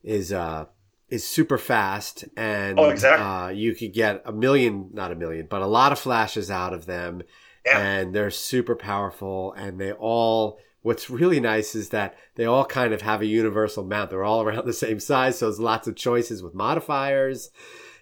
is 0.05 0.33
uh 0.33 0.67
is 1.09 1.27
super 1.27 1.59
fast 1.59 2.25
and 2.37 2.79
Oh, 2.79 2.91
exactly. 2.91 3.25
uh 3.25 3.49
you 3.49 3.75
could 3.75 3.93
get 3.93 4.23
a 4.25 4.33
million 4.33 4.91
not 4.93 5.13
a 5.13 5.15
million 5.15 5.47
but 5.49 5.63
a 5.63 5.67
lot 5.67 5.93
of 5.93 5.99
flashes 5.99 6.51
out 6.51 6.73
of 6.75 6.87
them 6.87 7.23
Yeah. 7.65 7.79
and 7.79 8.15
they're 8.15 8.31
super 8.31 8.75
powerful 8.77 9.53
and 9.53 9.81
they 9.81 9.93
all 9.93 10.59
what's 10.87 11.11
really 11.11 11.41
nice 11.41 11.75
is 11.75 11.89
that 11.89 12.15
they 12.37 12.45
all 12.45 12.65
kind 12.65 12.93
of 12.95 13.03
have 13.03 13.21
a 13.21 13.27
universal 13.27 13.83
mount 13.85 14.09
they're 14.11 14.23
all 14.25 14.43
around 14.47 14.65
the 14.67 14.73
same 14.73 15.01
size 15.01 15.37
so 15.39 15.47
there's 15.47 15.59
lots 15.59 15.89
of 15.89 15.97
choices 15.97 16.43
with 16.45 16.55
modifiers 16.55 17.51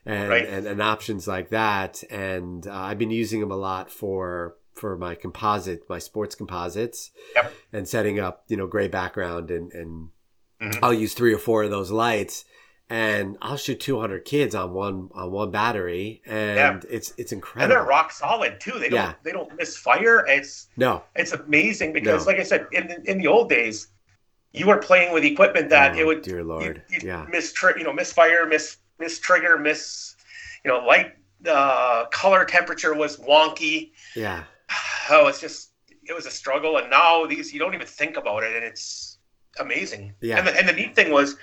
and 0.07 0.29
Right. 0.29 0.47
and, 0.47 0.66
and 0.66 0.83
options 0.83 1.27
like 1.27 1.49
that 1.49 2.03
and 2.11 2.66
uh, 2.66 2.73
i've 2.75 2.99
been 2.99 3.11
using 3.11 3.40
them 3.40 3.51
a 3.51 3.57
lot 3.57 3.90
for 3.90 4.57
for 4.75 4.99
my 4.99 5.14
composite 5.14 5.81
my 5.88 5.99
sports 5.99 6.35
composites 6.35 7.11
Yep. 7.37 7.53
and 7.73 7.88
setting 7.88 8.20
up 8.20 8.44
you 8.49 8.57
know 8.59 8.66
gray 8.66 8.88
background 8.88 9.51
and 9.51 9.73
and 9.73 10.09
Mhm. 10.61 10.79
i'll 10.83 10.94
use 10.94 11.14
three 11.14 11.35
or 11.35 11.38
four 11.38 11.64
of 11.64 11.70
those 11.70 11.90
lights 11.90 12.44
and 12.90 13.38
i'll 13.40 13.57
shoot 13.57 13.81
200 13.81 14.25
kids 14.27 14.55
on 14.55 14.73
one 14.75 15.09
on 15.14 15.31
one 15.31 15.51
battery 15.51 16.20
and 16.27 16.57
Yeah. 16.57 16.81
it's 16.97 17.14
it's 17.16 17.33
and 17.33 17.38
incredible 17.38 17.75
they're 17.75 17.85
rock 17.85 18.12
solid 18.12 18.61
too. 18.61 18.73
They 18.79 18.88
don't 18.90 18.92
Yeah. 18.99 19.14
they 19.23 19.33
don't 19.33 19.55
misfire. 19.57 20.25
It's 20.29 20.68
no 20.77 21.03
it's 21.16 21.33
amazing 21.33 21.92
because, 21.94 22.27
No. 22.27 22.33
like 22.33 22.40
I 22.40 22.44
said, 22.44 22.66
in 22.73 22.88
the, 22.88 23.11
in 23.11 23.18
the 23.18 23.27
old 23.27 23.49
days, 23.49 23.88
you 24.53 24.66
were 24.66 24.79
playing 24.79 25.12
with 25.14 25.25
equipment 25.25 25.70
that 25.70 25.92
Oh, 25.94 25.99
it 25.99 26.07
would 26.07 26.23
dear 26.23 26.44
lord 26.44 26.83
you 26.90 26.99
yeah 27.03 27.25
miss 27.31 27.53
tri- 27.53 27.75
you 27.79 27.85
know 27.85 27.92
misfire, 27.92 28.47
miss 28.47 28.77
miss 28.99 29.18
trigger, 29.18 29.59
miss 29.59 30.14
you 30.64 30.70
know 30.70 30.79
light 30.85 31.14
uh, 31.49 32.05
color 32.11 32.44
temperature 32.44 32.94
was 32.94 33.16
wonky. 33.18 33.92
yeah 34.14 34.44
Oh, 35.11 35.27
it's 35.29 35.40
just 35.40 35.70
it 36.07 36.12
was 36.14 36.27
a 36.27 36.31
struggle, 36.31 36.77
and 36.77 36.90
now 36.90 37.25
these 37.27 37.53
you 37.53 37.59
don't 37.59 37.75
even 37.75 37.87
think 37.87 38.16
about 38.18 38.42
it, 38.42 38.55
and 38.55 38.62
it's 38.64 39.18
amazing. 39.59 40.12
Yeah. 40.20 40.38
And 40.38 40.47
the, 40.47 40.57
and 40.59 40.68
the 40.68 40.73
neat 40.73 40.94
thing 40.94 41.11
was 41.12 41.37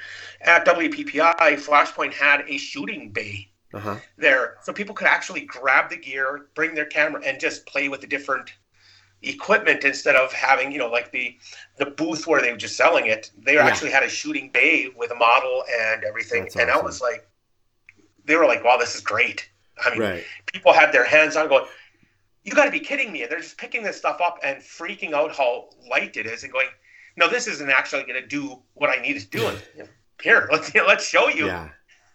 at 0.44 0.66
WPPI, 0.66 1.36
Flashpoint 1.38 2.14
had 2.14 2.44
a 2.48 2.58
shooting 2.58 3.12
bay 3.12 3.50
uh-huh. 3.74 3.98
there. 4.18 4.58
So 4.64 4.74
people 4.74 4.96
could 4.96 5.08
actually 5.08 5.42
grab 5.42 5.90
the 5.90 5.98
gear 5.98 6.50
bring 6.56 6.76
their 6.76 6.86
camera 6.86 7.22
and 7.24 7.40
just 7.40 7.66
play 7.66 7.90
with 7.90 8.02
the 8.02 8.08
different 8.08 8.54
equipment 9.24 9.84
instead 9.84 10.16
of 10.16 10.34
having 10.34 10.72
you 10.72 10.80
know 10.80 10.90
like 10.90 11.12
the 11.12 11.38
the 11.78 11.86
booth 11.86 12.26
where 12.26 12.42
they 12.42 12.52
were 12.52 12.58
just 12.58 12.76
selling 12.76 13.08
it. 13.08 13.32
They 13.38 13.56
Yeah. 13.56 13.66
actually 13.66 13.92
had 13.92 14.04
a 14.04 14.10
shooting 14.10 14.50
bay 14.50 14.90
with 14.96 15.12
a 15.12 15.16
model 15.16 15.64
and 15.80 16.04
everything. 16.04 16.44
That's 16.44 16.56
and 16.56 16.70
awesome. 16.70 16.86
was 16.86 17.02
like 17.02 17.28
they 18.26 18.36
were 18.36 18.46
like 18.46 18.64
wow 18.64 18.78
this 18.78 18.96
is 18.96 19.02
great. 19.02 19.50
I 19.84 19.92
mean 19.92 20.00
right. 20.00 20.24
people 20.48 20.74
had 20.74 20.92
their 20.92 21.06
hands 21.06 21.36
on 21.36 21.48
going 21.48 21.66
you 22.44 22.54
got 22.54 22.66
to 22.66 22.72
be 22.72 22.80
kidding 22.80 23.12
me. 23.12 23.22
And 23.22 23.32
they're 23.32 23.40
just 23.40 23.60
picking 23.60 23.84
this 23.84 23.98
stuff 23.98 24.20
up 24.20 24.40
and 24.44 24.58
freaking 24.64 25.14
out 25.14 25.36
how 25.36 25.70
light 25.88 26.18
it 26.18 26.26
is 26.26 26.44
and 26.44 26.52
going 26.52 26.68
no 27.18 27.30
this 27.30 27.48
isn't 27.48 27.70
actually 27.70 28.04
going 28.04 28.22
to 28.22 28.28
do 28.28 28.62
what 28.74 28.90
i 28.90 29.02
need 29.02 29.16
it 29.16 29.22
to 29.22 29.30
do 29.30 29.52
here 30.24 30.48
let's 30.52 30.74
let's 30.88 31.08
show 31.08 31.28
you 31.30 31.48
Yeah. 31.48 31.70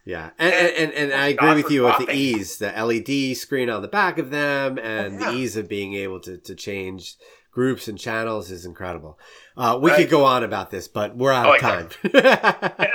Yeah. 0.04 0.30
And, 0.38 0.54
and, 0.54 0.72
and, 0.76 0.92
and 0.92 1.12
I 1.20 1.26
agree 1.28 1.54
with 1.60 1.68
you 1.72 1.82
with 1.82 1.98
the 1.98 2.14
ease, 2.14 2.58
the 2.58 2.68
LED 2.70 3.36
screen 3.36 3.68
on 3.68 3.82
the 3.82 3.88
back 3.88 4.18
of 4.18 4.30
them 4.30 4.78
and 4.78 5.18
yeah. 5.20 5.32
the 5.32 5.36
ease 5.36 5.56
of 5.56 5.68
being 5.68 5.94
able 5.94 6.20
to, 6.20 6.36
to 6.38 6.54
change 6.54 7.16
groups 7.50 7.88
and 7.88 7.98
channels 7.98 8.52
is 8.52 8.64
incredible. 8.64 9.18
Uh, 9.56 9.76
we 9.82 9.90
Right. 9.90 9.96
could 10.02 10.10
go 10.10 10.24
on 10.24 10.44
about 10.44 10.70
this, 10.70 10.86
but 10.86 11.16
we're 11.16 11.32
out 11.32 11.46
Oh, 11.48 11.54
of 11.54 11.60
time. 11.60 11.88
uh, 12.14 12.92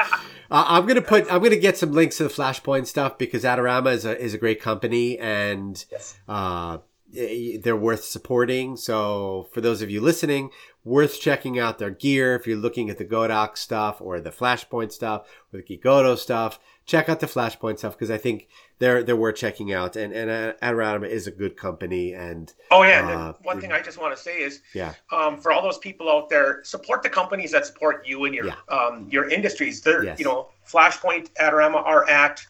I'm 0.49 0.83
going 0.83 0.95
to 0.95 1.01
put, 1.01 1.23
I'm 1.31 1.39
going 1.39 1.51
to 1.51 1.59
get 1.59 1.77
some 1.77 1.91
links 1.91 2.15
to 2.17 2.23
the 2.23 2.29
Flashpoint 2.29 2.87
stuff 2.87 3.17
because 3.17 3.43
Adorama 3.43 3.91
is 3.93 4.05
a, 4.05 4.17
is 4.17 4.33
a 4.33 4.37
great 4.37 4.61
company 4.61 5.17
and, 5.19 5.83
Yes. 5.91 6.17
uh, 6.29 6.77
they're 7.13 7.75
worth 7.75 8.05
supporting. 8.05 8.77
So 8.77 9.49
for 9.51 9.59
those 9.59 9.81
of 9.81 9.89
you 9.89 9.99
listening, 9.99 10.49
worth 10.83 11.19
checking 11.19 11.59
out 11.59 11.77
their 11.77 11.89
gear. 11.91 12.35
If 12.35 12.47
you're 12.47 12.57
looking 12.57 12.89
at 12.89 12.97
the 12.97 13.05
Godox 13.05 13.57
stuff 13.59 14.01
or 14.01 14.19
the 14.19 14.31
Flashpoint 14.31 14.91
stuff 14.91 15.27
or 15.53 15.61
the 15.61 15.63
Geekoto 15.77 16.17
stuff, 16.17 16.59
check 16.85 17.07
out 17.07 17.19
the 17.19 17.27
Flashpoint 17.27 17.77
stuff 17.77 17.93
because 17.95 18.09
I 18.09 18.17
think 18.17 18.47
they're 18.79 19.03
they're 19.03 19.15
worth 19.15 19.35
checking 19.35 19.71
out. 19.71 19.95
And 19.95 20.11
and 20.13 20.29
uh, 20.31 20.53
Adorama 20.61 21.07
is 21.07 21.27
a 21.27 21.31
good 21.31 21.55
company. 21.55 22.13
And 22.13 22.51
oh 22.71 22.83
yeah, 22.83 22.99
and 23.01 23.09
uh, 23.09 23.33
one 23.43 23.61
thing 23.61 23.71
I 23.71 23.81
just 23.81 23.99
want 23.99 24.15
to 24.15 24.21
say 24.21 24.37
is 24.39 24.61
yeah, 24.73 24.93
um, 25.11 25.39
for 25.39 25.51
all 25.51 25.61
those 25.61 25.77
people 25.77 26.09
out 26.09 26.29
there, 26.29 26.63
support 26.63 27.03
the 27.03 27.09
companies 27.09 27.51
that 27.51 27.65
support 27.65 28.07
you 28.07 28.25
and 28.25 28.33
your 28.33 28.47
Yeah. 28.47 28.55
um, 28.69 29.07
your 29.11 29.29
industries. 29.29 29.81
They're 29.81 30.03
Yes. 30.03 30.17
you 30.19 30.25
know 30.25 30.49
Flashpoint, 30.67 31.29
Adorama, 31.33 31.75
Art 31.85 32.09
Act, 32.09 32.47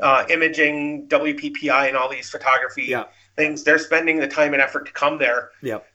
uh, 0.00 0.24
Imaging, 0.30 1.06
WPPI, 1.08 1.88
and 1.88 1.96
all 1.96 2.08
these 2.08 2.30
photography 2.30 2.84
Yeah. 2.84 3.04
things. 3.36 3.62
They're 3.64 3.78
spending 3.78 4.18
the 4.20 4.28
time 4.28 4.54
and 4.54 4.62
effort 4.62 4.86
to 4.86 4.92
come 4.92 5.18
there. 5.18 5.50
yep, 5.60 5.86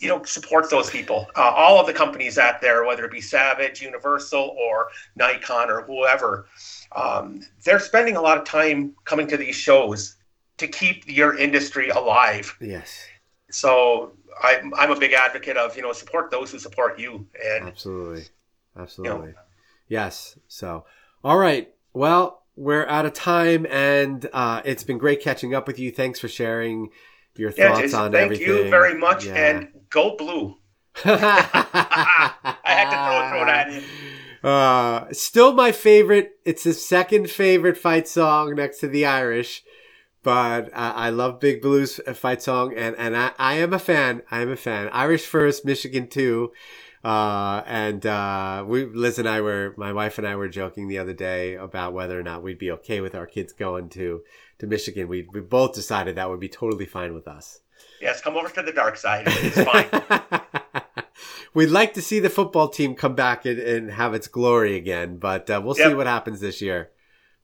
you 0.00 0.08
know, 0.08 0.22
support 0.24 0.68
those 0.70 0.90
people. 0.90 1.26
Uh, 1.36 1.52
all 1.54 1.80
of 1.80 1.86
the 1.86 1.92
companies 1.92 2.36
out 2.36 2.60
there, 2.60 2.84
whether 2.84 3.04
it 3.04 3.10
be 3.12 3.20
Savage, 3.20 3.80
Universal, 3.80 4.56
or 4.58 4.88
Nikon, 5.16 5.70
or 5.70 5.82
whoever, 5.82 6.46
um, 6.94 7.40
they're 7.64 7.78
spending 7.78 8.16
a 8.16 8.20
lot 8.20 8.36
of 8.36 8.44
time 8.44 8.94
coming 9.04 9.26
to 9.28 9.36
these 9.36 9.56
shows 9.56 10.16
to 10.58 10.66
keep 10.68 11.04
your 11.06 11.36
industry 11.36 11.88
alive. 11.90 12.56
yes, 12.60 13.06
So 13.50 14.12
I'm, 14.42 14.74
I'm 14.74 14.90
a 14.90 14.98
big 14.98 15.12
advocate 15.12 15.56
of, 15.56 15.76
you 15.76 15.82
know, 15.82 15.92
support 15.92 16.30
those 16.30 16.50
who 16.50 16.58
support 16.58 16.98
you. 16.98 17.26
And 17.44 17.68
absolutely, 17.68 18.24
absolutely, 18.76 19.34
yes. 19.88 20.38
So 20.48 20.84
all 21.22 21.38
right, 21.38 21.72
well. 21.92 22.40
We're 22.56 22.86
out 22.86 23.04
of 23.04 23.14
time, 23.14 23.66
and 23.68 24.28
uh, 24.32 24.62
it's 24.64 24.84
been 24.84 24.96
great 24.96 25.20
catching 25.20 25.56
up 25.56 25.66
with 25.66 25.80
you. 25.80 25.90
Thanks 25.90 26.20
for 26.20 26.28
sharing 26.28 26.90
your 27.34 27.52
yeah, 27.56 27.70
thoughts 27.70 27.80
Jason, 27.80 27.98
on 27.98 28.12
thank 28.12 28.24
everything. 28.26 28.46
Thank 28.46 28.64
you 28.66 28.70
very 28.70 28.94
much. 28.96 29.26
Yeah. 29.26 29.34
And 29.34 29.68
go 29.94 30.16
blue. 30.16 30.56
I 31.04 32.34
had 32.64 32.90
to 32.90 32.96
throw, 32.96 33.30
throw 33.30 33.46
that 33.46 33.68
in. 33.70 33.84
Uh, 34.42 35.12
still 35.12 35.54
my 35.54 35.72
favorite. 35.72 36.32
It's 36.44 36.64
the 36.64 36.74
second 36.74 37.30
favorite 37.30 37.78
fight 37.78 38.06
song 38.06 38.56
next 38.56 38.80
to 38.80 38.88
the 38.88 39.06
Irish, 39.06 39.62
but 40.22 40.70
I, 40.74 40.90
I 40.90 41.10
love 41.10 41.40
Big 41.40 41.62
Blues 41.62 41.98
fight 42.12 42.42
song, 42.42 42.74
and 42.76 42.94
and 42.96 43.16
I, 43.16 43.30
I 43.38 43.54
am 43.54 43.72
a 43.72 43.78
fan. 43.78 44.22
I 44.30 44.42
am 44.42 44.50
a 44.50 44.56
fan. 44.56 44.90
Irish 44.92 45.24
first, 45.24 45.64
Michigan 45.64 46.08
two. 46.08 46.52
Uh, 47.02 47.62
and, 47.66 48.06
uh, 48.06 48.64
we, 48.66 48.86
Liz 48.86 49.18
and 49.18 49.28
I 49.28 49.42
were, 49.42 49.74
my 49.76 49.92
wife 49.92 50.16
and 50.16 50.26
I 50.26 50.36
were 50.36 50.48
joking 50.48 50.88
the 50.88 50.96
other 50.96 51.12
day 51.12 51.54
about 51.54 51.92
whether 51.92 52.18
or 52.18 52.22
not 52.22 52.42
we'd 52.42 52.58
be 52.58 52.70
okay 52.70 53.02
with 53.02 53.14
our 53.14 53.26
kids 53.26 53.52
going 53.52 53.90
to, 53.90 54.22
to 54.58 54.66
Michigan. 54.66 55.06
We, 55.06 55.28
we 55.30 55.40
both 55.40 55.74
decided 55.74 56.16
that 56.16 56.30
would 56.30 56.40
be 56.40 56.48
totally 56.48 56.86
fine 56.86 57.12
with 57.12 57.28
us. 57.28 57.60
Yes, 58.04 58.20
come 58.20 58.36
over 58.36 58.50
to 58.50 58.60
the 58.60 58.70
dark 58.70 58.98
side. 58.98 59.24
It's 59.26 59.62
fine. 59.62 59.88
We'd 61.54 61.70
like 61.70 61.94
to 61.94 62.02
see 62.02 62.20
the 62.20 62.28
football 62.28 62.68
team 62.68 62.94
come 62.94 63.14
back 63.14 63.46
and, 63.46 63.58
and 63.58 63.90
have 63.92 64.12
its 64.12 64.28
glory 64.28 64.76
again, 64.76 65.16
but 65.16 65.48
uh, 65.48 65.62
we'll 65.64 65.74
see 65.74 65.94
what 65.94 66.06
happens 66.06 66.40
this 66.40 66.60
year. 66.60 66.90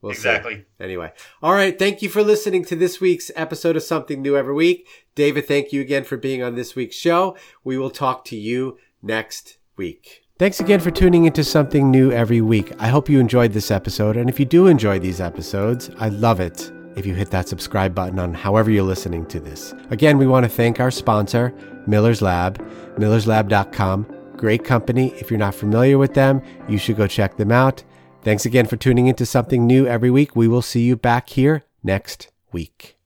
We'll 0.03 0.12
see. 0.12 0.18
exactly. 0.18 0.66
Anyway, 0.79 1.12
all 1.42 1.55
right. 1.55 1.79
Thank 1.79 2.03
you 2.03 2.11
for 2.11 2.23
listening 2.23 2.66
to 2.66 2.77
this 2.77 3.01
week's 3.01 3.31
episode 3.37 3.75
of 3.75 3.83
Something 3.83 4.20
New 4.20 4.37
Every 4.37 4.53
Week. 4.53 4.87
David, 5.14 5.49
thank 5.49 5.73
you 5.73 5.81
again 5.81 6.05
for 6.05 6.18
being 6.18 6.42
on 6.42 6.57
this 6.57 6.75
week's 6.75 6.96
show. 6.96 7.38
We 7.64 7.79
will 7.79 7.90
talk 7.90 8.27
to 8.27 8.37
you 8.37 8.77
next 9.03 9.57
week. 9.77 10.25
Thanks 10.38 10.61
again 10.61 10.81
for 10.81 10.90
tuning 10.90 11.25
into 11.25 11.42
Something 11.42 11.90
New 11.90 12.12
Every 12.12 12.42
Week. 12.42 12.73
I 12.79 12.88
hope 12.88 13.09
you 13.09 13.18
enjoyed 13.18 13.55
this 13.55 13.70
episode. 13.70 14.18
And 14.18 14.29
if 14.29 14.38
you 14.38 14.44
do 14.44 14.66
enjoy 14.66 14.99
these 14.99 15.23
episodes, 15.23 15.90
I 15.99 16.11
love 16.11 16.38
it 16.40 16.70
if 16.96 17.07
you 17.07 17.14
hit 17.14 17.31
that 17.31 17.48
subscribe 17.48 17.94
button 17.94 18.18
on 18.18 18.35
however 18.35 18.70
you're 18.70 18.83
listening 18.83 19.26
to 19.26 19.40
this. 19.40 19.74
Again, 19.90 20.18
we 20.18 20.26
want 20.26 20.44
to 20.44 20.50
thank 20.50 20.81
our 20.81 20.90
sponsor, 20.90 21.55
Miller's 21.87 22.22
Lab, 22.22 22.59
millerslab.com. 22.96 24.07
Great 24.37 24.64
company. 24.64 25.12
If 25.14 25.31
you're 25.31 25.38
not 25.38 25.55
familiar 25.55 25.98
with 25.98 26.14
them, 26.14 26.42
you 26.68 26.79
should 26.79 26.96
go 26.96 27.07
check 27.07 27.37
them 27.37 27.53
out. 27.53 27.83
Thanks 28.22 28.46
again 28.46 28.66
for 28.66 28.76
tuning 28.76 29.07
into 29.07 29.24
something 29.26 29.66
new 29.66 29.87
every 29.87 30.11
week. 30.11 30.37
We 30.37 30.48
will 30.48 30.62
see 30.62 30.83
you 30.83 30.96
back 30.96 31.31
here 31.31 31.64
next 31.83 32.31
week. 32.53 32.99